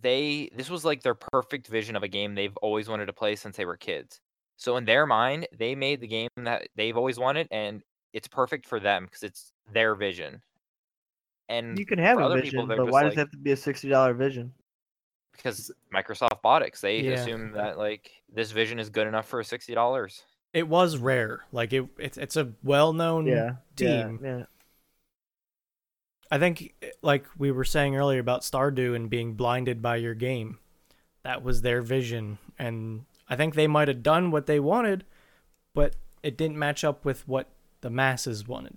[0.00, 3.36] they this was like their perfect vision of a game they've always wanted to play
[3.36, 4.20] since they were kids.
[4.56, 7.82] So in their mind, they made the game that they've always wanted, and
[8.12, 10.42] it's perfect for them because it's their vision.
[11.48, 13.36] And You can have a other vision, people, but just why does it have to
[13.38, 14.52] be a sixty dollar vision?
[15.32, 16.76] because Microsoft bought it.
[16.82, 17.12] they Yeah.
[17.12, 20.24] assume that like this vision is good enough for sixty dollars.
[20.52, 21.44] It was rare.
[21.52, 24.18] Like it, it's it's a well known Yeah, team.
[24.22, 24.44] Yeah, yeah.
[26.30, 30.58] I think, like we were saying earlier about Stardew and being blinded by your game,
[31.22, 35.04] that was their vision, and I think they might have done what they wanted,
[35.72, 37.48] but it didn't match up with what
[37.80, 38.76] the masses wanted.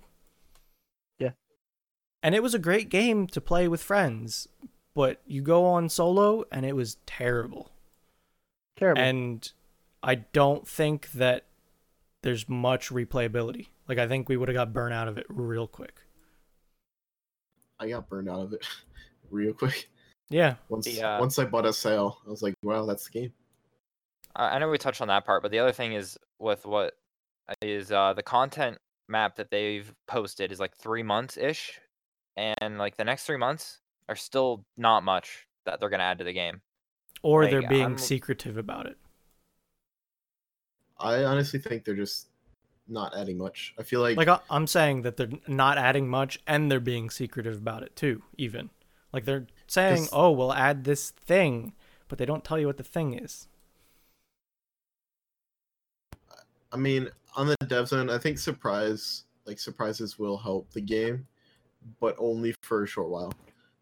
[2.22, 2.26] Yeah.
[2.26, 4.48] And it was a great game to play with friends,
[4.94, 7.70] but you go on solo and it was terrible.
[8.76, 9.02] Terrible.
[9.02, 9.52] And
[10.02, 11.46] I don't think that
[12.22, 13.68] there's much replayability.
[13.88, 16.00] Like I think we would have got burned out of it real quick.
[17.78, 18.66] I got burned out of it
[19.30, 19.88] real quick.
[20.30, 20.54] Yeah.
[20.68, 23.32] Once The, uh, once I bought a sale, I was like, wow, that's the game.
[24.34, 26.94] I I know we touched on that part, but the other thing is with what
[27.60, 31.78] is uh, the content map that they've posted is like three months ish,
[32.36, 33.78] and like the next three months
[34.08, 36.60] are still not much that they're gonna add to the game.
[37.22, 38.98] Or Like, they're being I'm- secretive about it.
[40.98, 42.28] I honestly think they're just
[42.88, 43.74] not adding much.
[43.78, 47.10] I feel like, Like I- I'm saying that they're not adding much and they're being
[47.10, 48.70] secretive about it too, even.
[49.12, 51.74] Like they're saying, 'Cause- "Oh, we'll add this thing,"
[52.08, 53.46] but they don't tell you what the thing is.
[56.72, 61.26] I mean, on the devs end, I think surprise like surprises will help the game,
[62.00, 63.32] but only for a short while.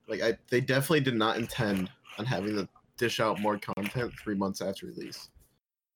[0.09, 4.35] Like I, they definitely did not intend on having to dish out more content three
[4.35, 5.31] months after release.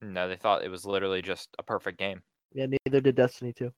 [0.01, 2.23] No, they thought it was literally just a perfect game.
[2.53, 3.73] yeah, neither did Destiny 2.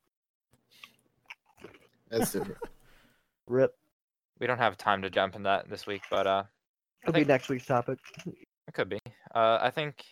[2.11, 2.59] That's different.
[3.47, 3.75] Rip.
[4.39, 6.43] We don't have time to jump in that this week, but uh,
[7.03, 7.99] It'll think- be next week's topic.
[8.27, 8.99] It could be.
[9.35, 10.05] Uh, I think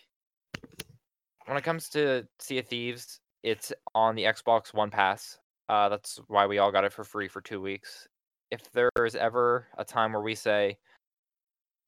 [1.45, 5.37] when it comes to Sea of Thieves, it's on the Xbox One Pass.
[5.67, 8.07] Uh, that's why we all got it for free for two weeks.
[8.51, 10.77] If there is ever a time where we say,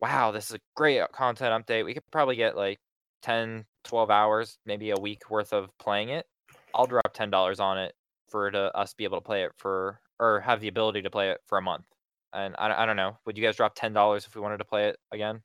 [0.02, 2.80] wow, this is a great content update, we could probably get like
[3.22, 6.26] 10, 12 hours, maybe a week worth of playing it.
[6.74, 7.94] I'll drop $10 on it
[8.30, 11.30] for to us be able to play it for, or have the ability to play
[11.30, 11.86] it for a month.
[12.34, 13.18] And I, I don't know.
[13.26, 15.42] Would you guys drop $10 if we wanted to play it again?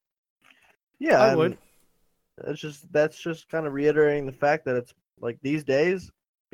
[0.99, 1.53] Yeah, I would.
[1.53, 1.59] mean,
[2.47, 6.11] It's just that's just kind of reiterating the fact that it's like these days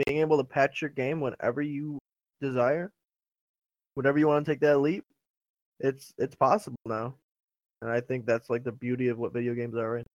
[0.07, 1.99] being able to patch your game whenever you
[2.41, 2.91] desire,
[3.95, 5.05] whenever you want to take that leap,
[5.81, 7.15] it's it's possible now,
[7.83, 10.07] and I think that's like the beauty of what video games are right.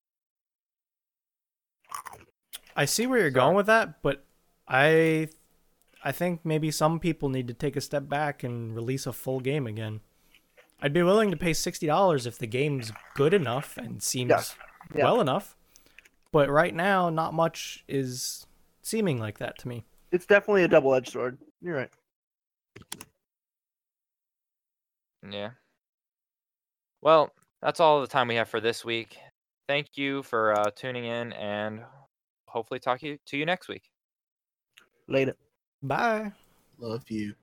[2.74, 4.24] I see where you're going with that, but
[4.66, 5.28] I
[6.04, 9.40] I think maybe some people need to take a step back and release a full
[9.40, 10.00] game again.
[10.80, 14.56] I'd be willing to pay $60 if the game's good enough and seems
[14.92, 15.04] Yeah.
[15.04, 15.54] well enough.
[16.32, 18.46] But right now not much is
[18.82, 19.84] seeming like that to me.
[20.10, 21.38] it's definitely a double edged sword.
[21.60, 21.90] You're right.
[25.28, 25.50] Yeah.
[27.00, 29.16] Well, that's all the time we have for this week.
[29.68, 31.82] Thank you for uh, tuning in, and
[32.46, 33.88] hopefully talk you to you next week.
[35.08, 35.34] Later.
[35.82, 36.32] Bye.
[36.78, 37.34] Love you.